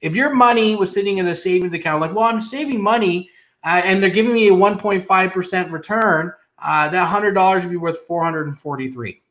[0.00, 3.30] If your money was sitting in a savings account, like, well, I'm saving money
[3.64, 9.22] uh, and they're giving me a 1.5% return, uh, that $100 would be worth 443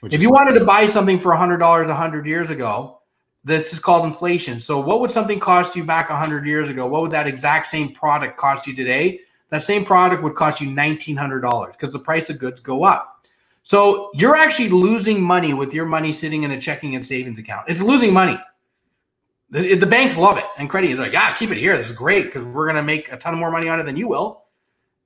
[0.00, 3.00] Which If you wanted to buy something for $100 100 years ago,
[3.44, 4.60] this is called inflation.
[4.60, 6.86] So what would something cost you back 100 years ago?
[6.86, 9.20] What would that exact same product cost you today?
[9.50, 13.26] That same product would cost you $1,900 because the price of goods go up.
[13.62, 17.66] So you're actually losing money with your money sitting in a checking and savings account.
[17.68, 18.38] It's losing money.
[19.50, 20.44] The, the banks love it.
[20.58, 21.76] And credit is like, yeah, keep it here.
[21.76, 23.84] This is great because we're going to make a ton of more money on it
[23.84, 24.44] than you will.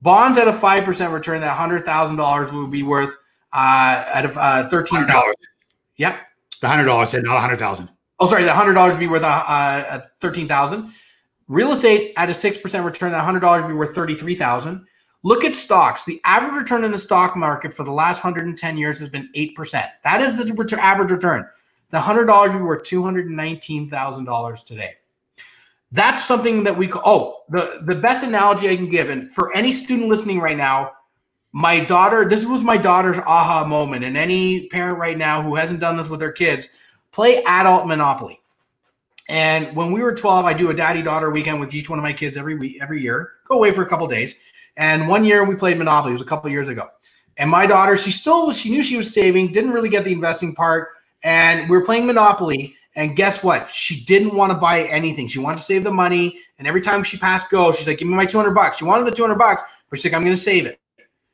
[0.01, 3.15] Bonds at a 5% return, that $100,000 would be worth
[3.53, 5.35] uh, at a, uh, 13000
[5.95, 6.15] Yep.
[6.59, 7.89] The $100 said not 100000
[8.19, 8.43] Oh, sorry.
[8.43, 10.91] The $100 would be worth uh, uh, 13000
[11.47, 14.85] Real estate at a 6% return, that $100 would be worth 33000
[15.25, 16.03] Look at stocks.
[16.03, 19.89] The average return in the stock market for the last 110 years has been 8%.
[20.03, 21.47] That is the average return.
[21.93, 24.95] The $100 would be worth $219,000 today.
[25.91, 29.55] That's something that we call, oh, the, the best analogy I can give, and for
[29.55, 30.93] any student listening right now,
[31.51, 34.03] my daughter, this was my daughter's aha moment.
[34.03, 36.67] And any parent right now who hasn't done this with their kids,
[37.11, 38.41] play adult Monopoly.
[39.29, 42.03] And when we were 12, I do a daddy daughter weekend with each one of
[42.03, 43.33] my kids every week, every year.
[43.47, 44.33] Go away for a couple days.
[44.77, 46.13] And one year we played Monopoly.
[46.13, 46.89] It was a couple years ago.
[47.37, 50.55] And my daughter, she still she knew she was saving, didn't really get the investing
[50.55, 50.89] part.
[51.23, 52.75] And we were playing Monopoly.
[52.95, 53.71] And guess what?
[53.71, 55.27] She didn't want to buy anything.
[55.27, 56.39] She wanted to save the money.
[56.59, 59.05] And every time she passed go, she's like, "Give me my 200 bucks." She wanted
[59.05, 60.79] the 200 bucks, but she's like, "I'm going to save it."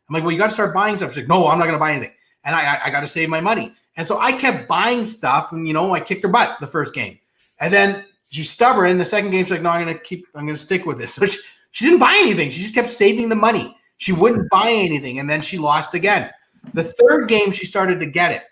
[0.07, 1.75] I'm like, "Well, you got to start buying stuff." She's like, "No, I'm not going
[1.75, 2.13] to buy anything."
[2.45, 3.73] And I, I, I got to save my money.
[3.97, 6.93] And so I kept buying stuff, and you know, I kicked her butt the first
[6.93, 7.19] game.
[7.59, 8.97] And then she's stubborn.
[8.97, 10.25] The second game, she's like, "No, I'm going to keep.
[10.35, 11.39] I'm going to stick with this." So she,
[11.71, 12.49] she didn't buy anything.
[12.49, 13.77] She just kept saving the money.
[13.97, 16.31] She wouldn't buy anything, and then she lost again.
[16.73, 18.43] The third game, she started to get it.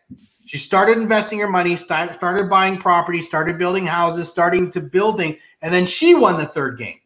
[0.47, 5.73] She started investing her money, started buying property, started building houses, starting to building, and
[5.73, 6.99] then she won the third game.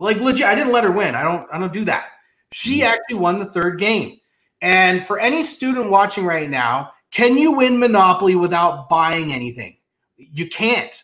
[0.00, 1.14] Like legit, I didn't let her win.
[1.14, 1.46] I don't.
[1.52, 2.08] I don't do that.
[2.52, 2.86] She mm.
[2.86, 4.18] actually won the third game.
[4.60, 9.76] And for any student watching right now, can you win Monopoly without buying anything?
[10.16, 11.00] You can't.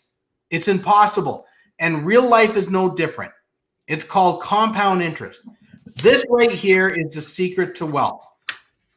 [0.51, 1.47] It's impossible.
[1.79, 3.33] And real life is no different.
[3.87, 5.43] It's called compound interest.
[6.03, 8.27] This right here is the secret to wealth.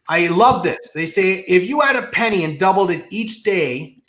[0.10, 0.90] I love this.
[0.94, 4.02] They say if you had a penny and doubled it each day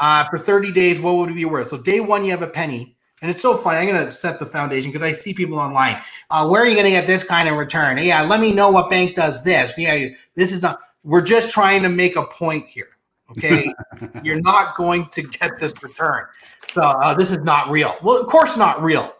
[0.00, 1.68] uh, for 30 days, what would it be worth?
[1.68, 2.96] So day one, you have a penny.
[3.22, 3.78] And it's so funny.
[3.78, 6.00] I'm going to set the foundation because I see people online.
[6.30, 7.98] Uh, where are you going to get this kind of return?
[7.98, 9.76] Yeah, let me know what bank does this.
[9.76, 10.78] Yeah, this is not.
[11.02, 12.90] We're just trying to make a point here.
[13.32, 13.72] Okay,
[14.22, 16.26] you're not going to get this return.
[16.72, 17.96] So uh, this is not real.
[18.02, 19.12] Well, of course not real,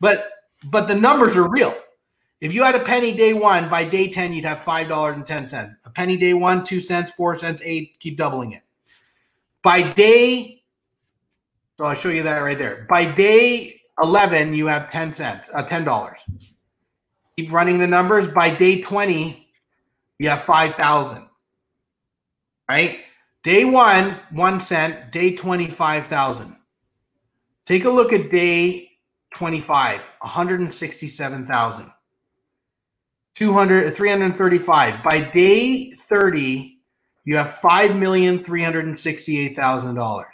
[0.00, 0.30] but
[0.64, 1.74] but the numbers are real.
[2.42, 5.76] If you had a penny day one, by day 10, you'd have $5.10.
[5.84, 8.62] A penny day one, two cents, four cents, eight, keep doubling it.
[9.62, 10.64] By day,
[11.78, 12.84] so I'll show you that right there.
[12.90, 16.16] By day 11, you have 10 cents, uh, $10.
[17.36, 18.26] Keep running the numbers.
[18.26, 19.48] By day 20,
[20.18, 21.28] you have 5,000.
[22.68, 23.02] Right?
[23.44, 25.12] Day one, one cent.
[25.12, 26.56] Day 20, 5,000.
[27.66, 28.90] Take a look at day
[29.32, 31.92] 25, 167,000.
[33.34, 35.02] 200, 335.
[35.02, 36.78] By day 30,
[37.24, 40.24] you have $5,368,000.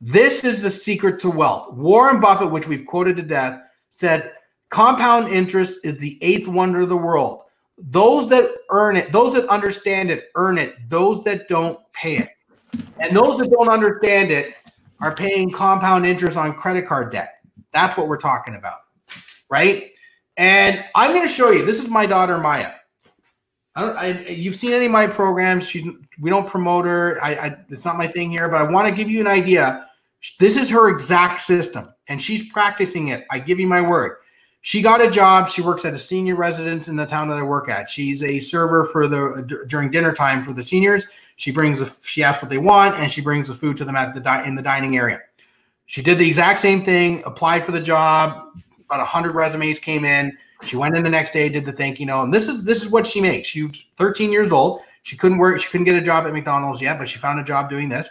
[0.00, 1.74] This is the secret to wealth.
[1.74, 4.32] Warren Buffett, which we've quoted to death, said
[4.70, 7.42] compound interest is the eighth wonder of the world.
[7.78, 10.74] Those that earn it, those that understand it, earn it.
[10.88, 12.28] Those that don't, pay it.
[12.98, 14.54] And those that don't understand it
[15.00, 17.40] are paying compound interest on credit card debt.
[17.72, 18.80] That's what we're talking about,
[19.50, 19.90] right?
[20.36, 21.64] And I'm going to show you.
[21.64, 22.72] This is my daughter Maya.
[23.74, 23.96] I don't.
[23.96, 25.68] I, you've seen any of my programs?
[25.68, 25.90] She.
[26.20, 27.18] We don't promote her.
[27.22, 27.56] I, I.
[27.68, 29.86] It's not my thing here, but I want to give you an idea.
[30.40, 33.24] This is her exact system, and she's practicing it.
[33.30, 34.16] I give you my word.
[34.62, 35.48] She got a job.
[35.48, 37.88] She works at a senior residence in the town that I work at.
[37.88, 41.06] She's a server for the during dinner time for the seniors.
[41.36, 42.08] She brings the.
[42.08, 44.54] She asks what they want, and she brings the food to them at the in
[44.54, 45.20] the dining area.
[45.84, 47.22] She did the exact same thing.
[47.26, 48.46] Applied for the job
[48.86, 50.36] about 100 resumes came in.
[50.62, 52.82] She went in the next day, did the thank you note, and this is this
[52.82, 53.48] is what she makes.
[53.48, 54.80] She was 13 years old.
[55.02, 55.60] She couldn't work.
[55.60, 58.08] She couldn't get a job at McDonald's yet, but she found a job doing this.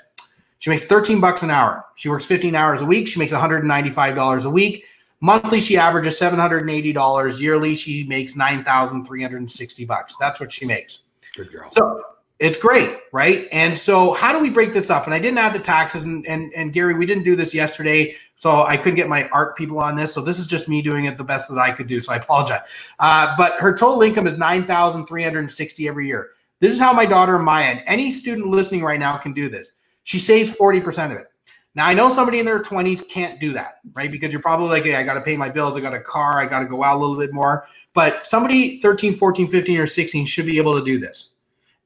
[0.59, 1.85] She makes 13 bucks an hour.
[1.95, 3.07] She works 15 hours a week.
[3.07, 4.85] She makes 195 dollars a week.
[5.21, 7.41] Monthly, she averages 780 dollars.
[7.41, 10.15] Yearly, she makes 9,360 bucks.
[10.19, 10.99] That's what she makes.
[11.35, 11.69] Good girl.
[11.71, 12.03] So
[12.39, 13.47] it's great, right?
[13.51, 15.05] And so, how do we break this up?
[15.05, 18.15] And I didn't add the taxes, and and, and Gary, we didn't do this yesterday.
[18.45, 20.13] So I couldn't get my art people on this.
[20.13, 21.99] So this is just me doing it the best that I could do.
[22.03, 22.61] So I apologize.
[22.99, 26.29] Uh, but her total income is nine thousand three hundred sixty every year.
[26.59, 29.71] This is how my daughter Maya and any student listening right now can do this.
[30.03, 31.25] She saves forty percent of it.
[31.73, 34.11] Now I know somebody in their twenties can't do that, right?
[34.11, 35.75] Because you're probably like, hey, I got to pay my bills.
[35.75, 36.39] I got a car.
[36.39, 37.67] I got to go out a little bit more.
[37.95, 41.31] But somebody 13, 14, 15, or 16 should be able to do this.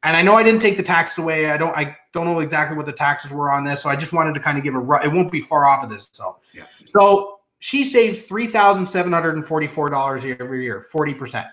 [0.04, 1.50] And I know I didn't take the taxes away.
[1.52, 1.76] I don't.
[1.76, 4.40] I don't know exactly what the taxes were on this, so I just wanted to
[4.40, 4.80] kind of give a.
[5.04, 6.10] It won't be far off of this.
[6.14, 6.64] So, yeah.
[6.86, 11.48] So she saves three thousand seven hundred and forty-four dollars every year, forty percent.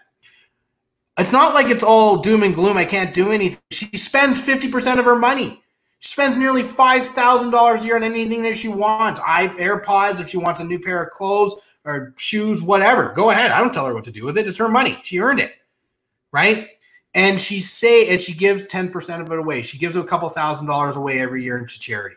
[1.18, 2.76] It's not like it's all doom and gloom.
[2.76, 3.59] I can't do anything.
[3.72, 5.62] She spends fifty percent of her money.
[5.99, 9.18] She spends nearly five thousand dollars a year on anything that she wants.
[9.26, 13.12] I AirPods if she wants a new pair of clothes or shoes, whatever.
[13.12, 13.51] Go ahead.
[13.51, 14.47] I don't tell her what to do with it.
[14.47, 15.01] It's her money.
[15.03, 15.53] She earned it,
[16.32, 16.68] right?
[17.17, 19.62] And she say and she gives 10% of it away.
[19.62, 22.17] She gives a couple thousand dollars away every year into charity.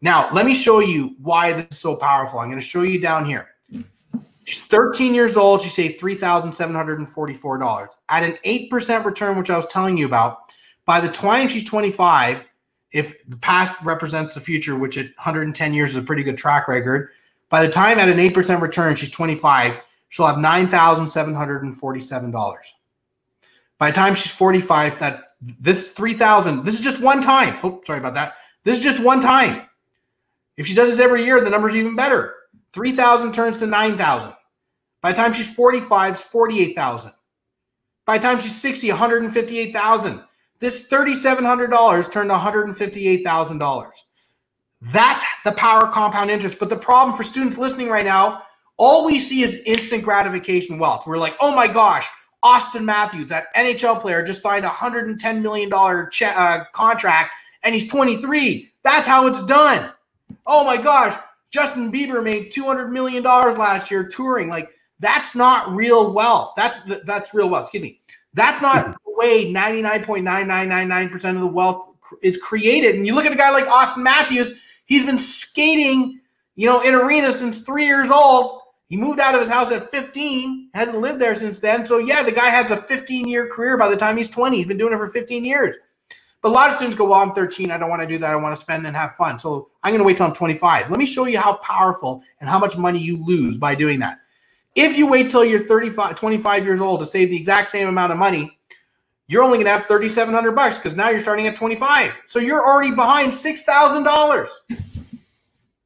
[0.00, 2.40] Now let me show you why this is so powerful.
[2.40, 3.48] I'm going to show you down here.
[4.44, 5.60] She's 13 years old.
[5.60, 10.38] She saved $3744 at an 8% return which i was telling you about
[10.86, 12.44] by the time she's 25
[12.92, 16.68] if the past represents the future which at 110 years is a pretty good track
[16.68, 17.10] record
[17.50, 22.75] by the time at an 8% return she's 25 she'll have $9747
[23.78, 27.58] by the time she's 45, that this 3,000, this is just one time.
[27.62, 28.36] Oh, sorry about that.
[28.64, 29.62] This is just one time.
[30.56, 32.34] If she does this every year, the number's even better.
[32.72, 34.32] 3,000 turns to 9,000.
[35.02, 37.12] By the time she's 45, it's 48,000.
[38.06, 40.22] By the time she's 60, 158,000.
[40.58, 43.90] This $3,700 turned to $158,000.
[44.92, 46.58] That's the power of compound interest.
[46.58, 48.42] But the problem for students listening right now,
[48.78, 51.06] all we see is instant gratification wealth.
[51.06, 52.08] We're like, oh my gosh,
[52.46, 55.68] Auston Matthews, that NHL player, just signed a $110 million
[56.12, 57.32] che- uh, contract
[57.64, 58.70] and he's 23.
[58.84, 59.90] That's how it's done.
[60.46, 61.18] Oh my gosh,
[61.50, 64.48] Justin Bieber made $200 million last year touring.
[64.48, 64.70] Like,
[65.00, 66.52] that's not real wealth.
[66.56, 67.64] That, that's real wealth.
[67.64, 68.00] Excuse me.
[68.34, 72.94] That's not the way 99.9999% of the wealth is created.
[72.94, 76.20] And you look at a guy like Auston Matthews, he's been skating,
[76.54, 79.90] you know, in arenas since three years old he moved out of his house at
[79.90, 81.84] 15, hasn't lived there since then.
[81.84, 84.56] So, yeah, the guy has a 15 year career by the time he's 20.
[84.56, 85.76] He's been doing it for 15 years.
[86.40, 87.72] But a lot of students go, well, I'm 13.
[87.72, 88.30] I don't want to do that.
[88.30, 89.38] I want to spend and have fun.
[89.38, 90.90] So I'm going to wait till I'm 25.
[90.90, 94.20] Let me show you how powerful and how much money you lose by doing that.
[94.76, 98.12] If you wait till you're 35, 25 years old to save the exact same amount
[98.12, 98.56] of money,
[99.26, 102.16] you're only going to have 3,700 bucks because now you're starting at 25.
[102.28, 104.48] So you're already behind $6,000.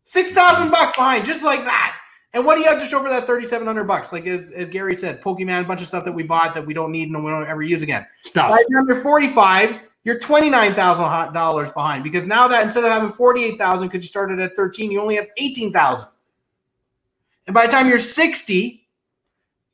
[0.05, 2.00] 6,000 bucks behind, just like that.
[2.33, 4.13] And what do you have to show for that 3,700 bucks?
[4.13, 6.75] Like as, as, Gary said, Pokemon, a bunch of stuff that we bought that we
[6.75, 8.07] don't need and we don't ever use again.
[8.21, 8.51] Stuff.
[8.51, 14.09] By number 45, you're $29,000 behind because now that instead of having 48,000 because you
[14.09, 16.07] started at 13, you only have 18,000.
[17.47, 18.87] And by the time you're 60,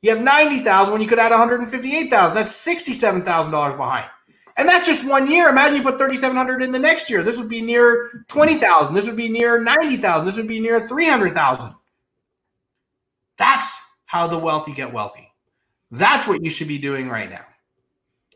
[0.01, 2.35] you have 90,000 when you could add 158,000.
[2.35, 4.05] That's $67,000 behind.
[4.57, 5.49] And that's just one year.
[5.49, 7.21] Imagine you put 3,700 in the next year.
[7.21, 8.95] This would be near 20,000.
[8.95, 10.25] This would be near 90,000.
[10.25, 11.75] This would be near 300,000.
[13.37, 15.31] That's how the wealthy get wealthy.
[15.91, 17.45] That's what you should be doing right now.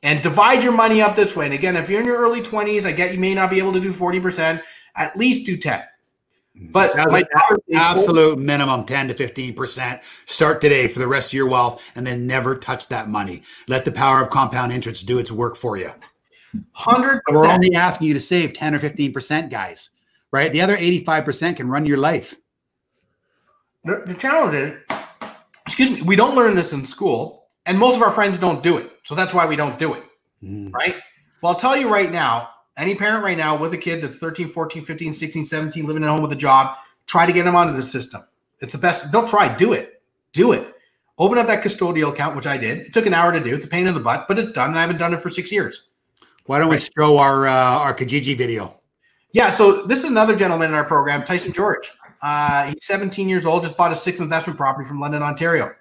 [0.04, 1.46] And divide your money up this way.
[1.46, 3.74] And again, if you're in your early 20s, I get you may not be able
[3.74, 4.62] to do 40%,
[4.96, 5.80] at least do 10.
[5.80, 6.72] Mm-hmm.
[6.72, 7.24] But my
[7.74, 10.02] absolute minimum 10 to 15%.
[10.26, 13.44] Start today for the rest of your wealth and then never touch that money.
[13.68, 15.92] Let the power of compound interest do its work for you.
[16.52, 19.92] 100 We're only asking you to save 10 or 15%, guys,
[20.32, 20.52] right?
[20.52, 22.36] The other 85% can run your life.
[23.84, 24.98] The, the challenge is,
[25.66, 28.78] excuse me, we don't learn this in school, and most of our friends don't do
[28.78, 28.92] it.
[29.04, 30.04] So that's why we don't do it,
[30.44, 30.72] mm.
[30.74, 30.96] right?
[31.42, 34.50] Well, I'll tell you right now, any parent right now with a kid that's 13,
[34.50, 36.78] 14, 15, 16, 17, living at home with a job,
[37.08, 38.24] try to get them onto the system.
[38.60, 39.12] It's the best.
[39.12, 40.02] Don't try, do it.
[40.34, 40.76] Do it.
[41.18, 42.80] Open up that custodial account, which I did.
[42.80, 43.56] It took an hour to do.
[43.56, 44.70] It's a pain in the butt, but it's done.
[44.70, 45.88] And I haven't done it for six years.
[46.46, 48.80] Why don't we show our uh, our Kijiji video?
[49.34, 51.92] Yeah, so this is another gentleman in our program, Tyson George.
[52.22, 55.74] Uh, he's 17 years old, just bought a sixth investment property from London, Ontario.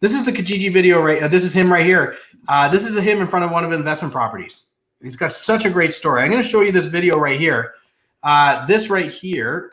[0.00, 1.22] This is the Kijiji video right.
[1.22, 2.16] Uh, this is him right here.
[2.46, 4.66] Uh, this is him in front of one of the investment properties.
[5.02, 6.22] He's got such a great story.
[6.22, 7.74] I'm going to show you this video right here.
[8.22, 9.72] Uh, this right here.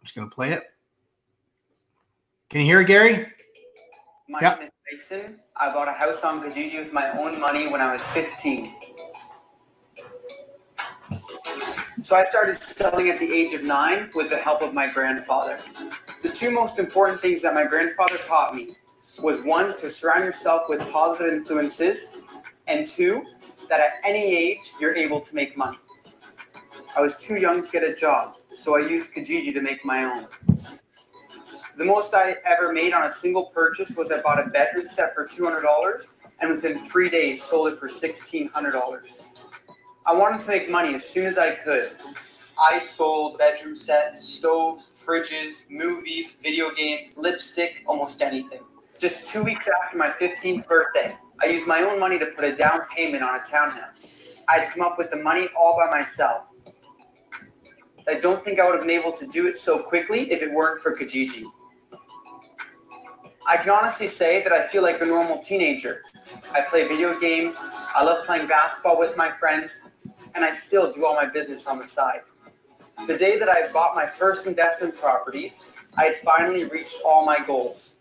[0.00, 0.62] I'm just going to play it.
[2.48, 3.26] Can you hear it, Gary?
[4.28, 4.58] My yep.
[4.58, 5.40] name is Tyson.
[5.56, 8.66] I bought a house on Kijiji with my own money when I was 15.
[11.10, 15.56] So I started selling at the age of nine with the help of my grandfather.
[16.22, 18.70] The two most important things that my grandfather taught me
[19.22, 22.22] was one, to surround yourself with positive influences,
[22.66, 23.24] and two,
[23.68, 25.76] that at any age you're able to make money.
[26.96, 30.04] I was too young to get a job, so I used Kijiji to make my
[30.04, 30.26] own.
[31.76, 35.14] The most I ever made on a single purchase was I bought a bedroom set
[35.14, 39.37] for $200 and within three days sold it for $1,600.
[40.08, 41.90] I wanted to make money as soon as I could.
[42.72, 48.60] I sold bedroom sets, stoves, fridges, movies, video games, lipstick, almost anything.
[48.98, 52.56] Just two weeks after my 15th birthday, I used my own money to put a
[52.56, 54.24] down payment on a townhouse.
[54.48, 56.46] I'd come up with the money all by myself.
[58.08, 60.54] I don't think I would have been able to do it so quickly if it
[60.54, 61.44] weren't for Kijiji.
[63.48, 66.02] I can honestly say that I feel like a normal teenager.
[66.52, 67.58] I play video games,
[67.96, 69.90] I love playing basketball with my friends,
[70.34, 72.20] and I still do all my business on the side.
[73.06, 75.54] The day that I bought my first investment property,
[75.96, 78.00] I had finally reached all my goals.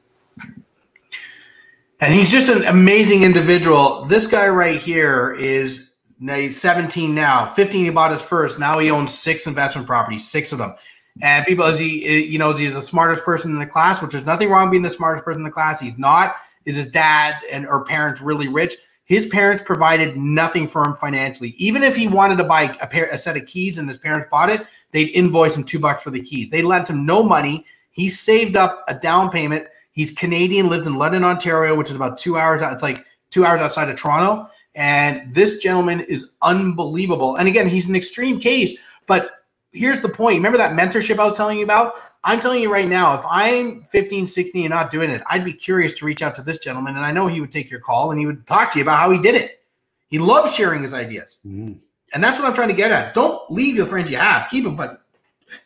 [2.02, 4.04] And he's just an amazing individual.
[4.04, 7.48] This guy right here is he's 17 now.
[7.48, 8.60] 15 he bought his first.
[8.60, 10.76] Now he owns six investment properties, six of them.
[11.22, 14.12] And people, is he, eh, you know, he's the smartest person in the class, which
[14.12, 15.80] there's nothing wrong being the smartest person in the class.
[15.80, 16.36] He's not.
[16.66, 18.76] Is his dad and or parents really rich?
[19.06, 21.56] His parents provided nothing for him financially.
[21.58, 24.28] Even if he wanted to buy a pair, a set of keys, and his parents
[24.30, 26.50] bought it, they'd invoice him two bucks for the keys.
[26.50, 27.66] They lent him no money.
[27.92, 32.20] He saved up a down payment He's Canadian, lived in London, Ontario, which is about
[32.20, 32.62] two hours.
[32.64, 34.48] It's like two hours outside of Toronto.
[34.76, 37.38] And this gentleman is unbelievable.
[37.38, 38.78] And again, he's an extreme case.
[39.08, 39.32] But
[39.72, 40.38] here's the point.
[40.38, 41.96] Remember that mentorship I was telling you about?
[42.24, 45.54] I'm telling you right now, if I'm 15, 16 and not doing it, I'd be
[45.54, 46.96] curious to reach out to this gentleman.
[46.96, 49.00] And I know he would take your call and he would talk to you about
[49.00, 49.64] how he did it.
[50.10, 51.40] He loves sharing his ideas.
[51.46, 51.74] Mm-hmm.
[52.14, 53.14] And that's what I'm trying to get at.
[53.14, 55.02] Don't leave your friends you have, keep them, but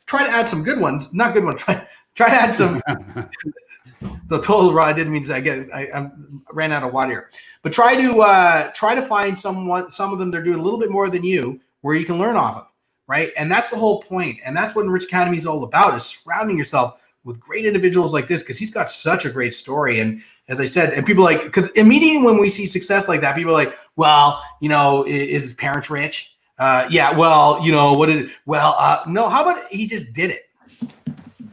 [0.06, 1.14] try to add some good ones.
[1.14, 1.62] Not good ones.
[1.64, 2.82] Try, try to add some
[4.28, 4.86] the total raw.
[4.86, 5.36] I didn't mean to.
[5.36, 6.10] Again, I, I
[6.52, 7.30] ran out of water here.
[7.62, 9.92] But try to uh, try to find someone.
[9.92, 12.36] Some of them they're doing a little bit more than you, where you can learn
[12.36, 12.68] off of,
[13.12, 13.34] right?
[13.36, 14.40] And that's the whole point.
[14.46, 18.30] And that's what Enrich Academy is all about: is surrounding yourself with great individuals like
[18.30, 20.00] this because he's got such a great story.
[20.00, 23.36] And as I said, and people like because immediately when we see success like that,
[23.36, 26.38] people are like, well, you know, is, is his parents rich?
[26.58, 28.32] Uh, yeah, well, you know, what did?
[28.46, 29.28] Well, uh, no.
[29.28, 30.50] How about he just did it,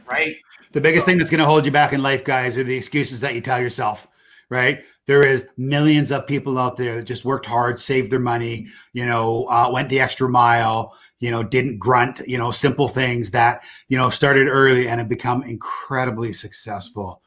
[0.09, 0.37] right?
[0.71, 3.19] The biggest thing that's going to hold you back in life, guys, are the excuses
[3.19, 4.07] that you tell yourself,
[4.49, 4.85] right?
[5.07, 9.03] There is millions of people out there that just worked hard, saved their money, you
[9.03, 13.63] know, uh, went the extra mile, you know, didn't grunt, you know, simple things that,
[13.87, 17.21] you know, started early and have become incredibly successful.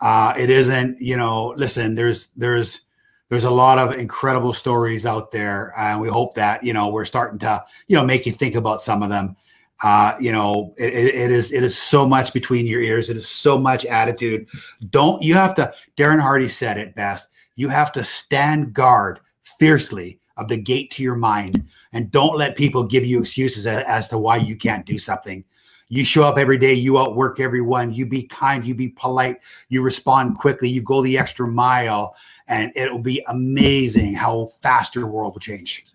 [0.00, 2.80] Uh, it isn't, you know, listen, there's, there's,
[3.28, 5.72] there's a lot of incredible stories out there.
[5.76, 8.82] And we hope that, you know, we're starting to, you know, make you think about
[8.82, 9.36] some of them.
[9.84, 13.10] Uh, you know, it, it is it is so much between your ears.
[13.10, 14.48] It is so much attitude.
[14.90, 15.72] Don't you have to?
[15.96, 17.28] Darren Hardy said it best.
[17.54, 19.20] You have to stand guard
[19.58, 23.84] fiercely of the gate to your mind, and don't let people give you excuses as,
[23.84, 25.44] as to why you can't do something.
[25.90, 26.74] You show up every day.
[26.74, 27.92] You outwork everyone.
[27.92, 28.64] You be kind.
[28.64, 29.38] You be polite.
[29.68, 30.68] You respond quickly.
[30.68, 32.14] You go the extra mile,
[32.46, 35.86] and it'll be amazing how fast your world will change.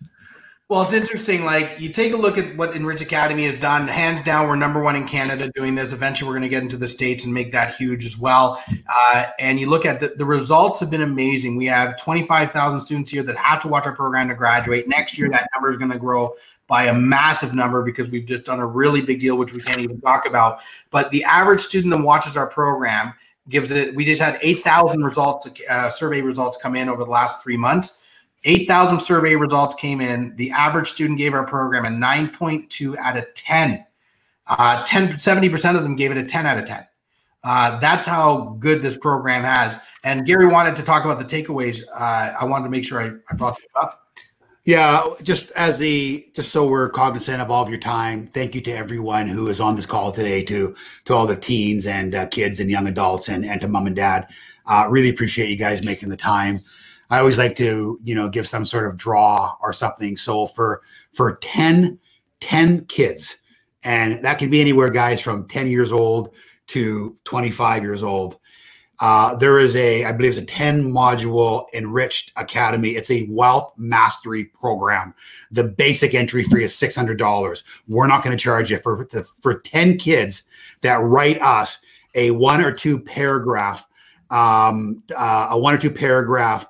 [0.70, 1.44] Well, it's interesting.
[1.44, 3.86] Like you take a look at what Enrich Academy has done.
[3.86, 5.92] Hands down, we're number one in Canada doing this.
[5.92, 8.62] Eventually, we're going to get into the states and make that huge as well.
[8.88, 11.56] Uh, and you look at the, the results have been amazing.
[11.56, 14.88] We have twenty five thousand students here that have to watch our program to graduate.
[14.88, 16.32] Next year, that number is going to grow
[16.66, 19.80] by a massive number because we've just done a really big deal, which we can't
[19.80, 20.60] even talk about.
[20.88, 23.12] But the average student that watches our program
[23.50, 23.94] gives it.
[23.94, 27.58] We just had eight thousand results, uh, survey results come in over the last three
[27.58, 28.00] months
[28.44, 30.34] 8,000 survey results came in.
[30.36, 33.84] The average student gave our program a 9.2 out of 10.
[34.46, 36.86] Uh, 10 70% of them gave it a 10 out of 10.
[37.42, 39.76] Uh, that's how good this program has.
[40.02, 41.82] And Gary wanted to talk about the takeaways.
[41.94, 44.00] Uh, I wanted to make sure I, I brought them up.
[44.64, 48.26] Yeah, just as the just so we're cognizant of all of your time.
[48.26, 50.74] Thank you to everyone who is on this call today, to
[51.04, 53.94] to all the teens and uh, kids and young adults, and and to mom and
[53.94, 54.26] dad.
[54.64, 56.64] Uh, really appreciate you guys making the time.
[57.10, 60.16] I always like to, you know, give some sort of draw or something.
[60.16, 60.82] So for
[61.12, 61.98] for 10,
[62.40, 63.36] 10 kids,
[63.84, 66.34] and that can be anywhere, guys, from 10 years old
[66.68, 68.38] to 25 years old.
[69.00, 72.90] Uh, there is a, I believe it's a 10 module Enrich Academy.
[72.90, 75.14] It's a wealth mastery program.
[75.50, 77.62] The basic entry fee is $600.
[77.88, 80.44] We're not going to charge you for the, for 10 kids
[80.82, 81.80] that write us
[82.14, 83.86] a one or two paragraph,
[84.30, 86.66] um, uh, a one or two paragraph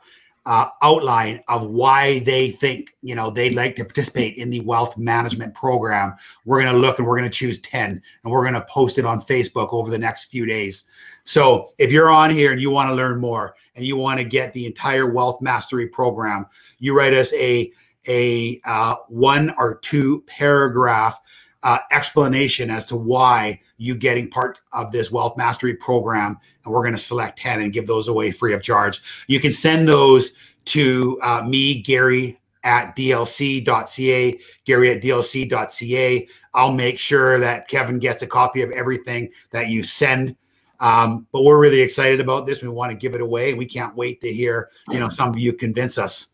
[0.46, 4.96] uh, outline of why they think you know they'd like to participate in the wealth
[4.96, 6.14] management program.
[6.44, 8.98] We're going to look and we're going to choose 10 and we're going to post
[8.98, 10.84] it on facebook over the next few days.
[11.24, 14.24] So if you're on here and you want to learn more and you want to
[14.24, 16.46] get the entire wealth mastery program
[16.78, 17.72] you write us a
[18.08, 21.18] a uh, one or two paragraph
[21.64, 26.82] uh, explanation as to why you getting part of this wealth mastery program and we're
[26.82, 29.02] going to select 10 and give those away free of charge.
[29.26, 30.32] You can send those
[30.66, 38.22] to uh, me gary at dlc.ca gary at dlc.ca i'll make sure that kevin gets
[38.22, 40.34] a copy of everything that you send.
[40.80, 42.62] Um, but we're really excited about this.
[42.62, 45.28] We want to give it away and we can't wait to hear you know some
[45.28, 46.28] of you convince us.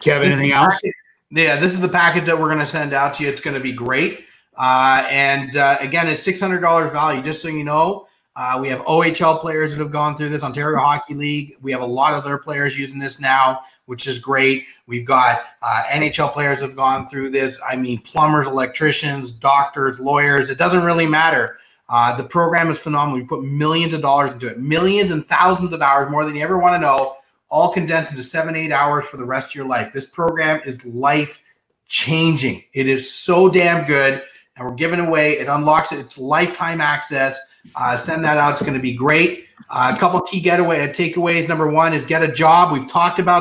[0.00, 0.78] Kevin anything else?
[1.30, 3.28] Yeah this is the package that we're going to send out to you.
[3.28, 4.25] It's going to be great
[4.56, 7.22] uh, and uh, again, it's six hundred dollars value.
[7.22, 10.42] Just so you know, uh, we have OHL players that have gone through this.
[10.42, 11.56] Ontario Hockey League.
[11.62, 14.66] We have a lot of their players using this now, which is great.
[14.86, 17.58] We've got uh, NHL players have gone through this.
[17.66, 20.50] I mean, plumbers, electricians, doctors, lawyers.
[20.50, 21.58] It doesn't really matter.
[21.88, 23.20] Uh, the program is phenomenal.
[23.20, 26.42] We put millions of dollars into it, millions and thousands of hours, more than you
[26.42, 27.16] ever want to know,
[27.48, 29.92] all condensed into seven, eight hours for the rest of your life.
[29.92, 31.42] This program is life
[31.88, 32.64] changing.
[32.72, 34.22] It is so damn good
[34.56, 35.38] and we're giving away.
[35.38, 35.98] It unlocks it.
[35.98, 37.38] It's lifetime access.
[37.74, 38.52] Uh, send that out.
[38.52, 39.46] It's going to be great.
[39.68, 41.48] Uh, a couple key getaway takeaways.
[41.48, 42.72] Number one is get a job.
[42.72, 43.34] We've talked about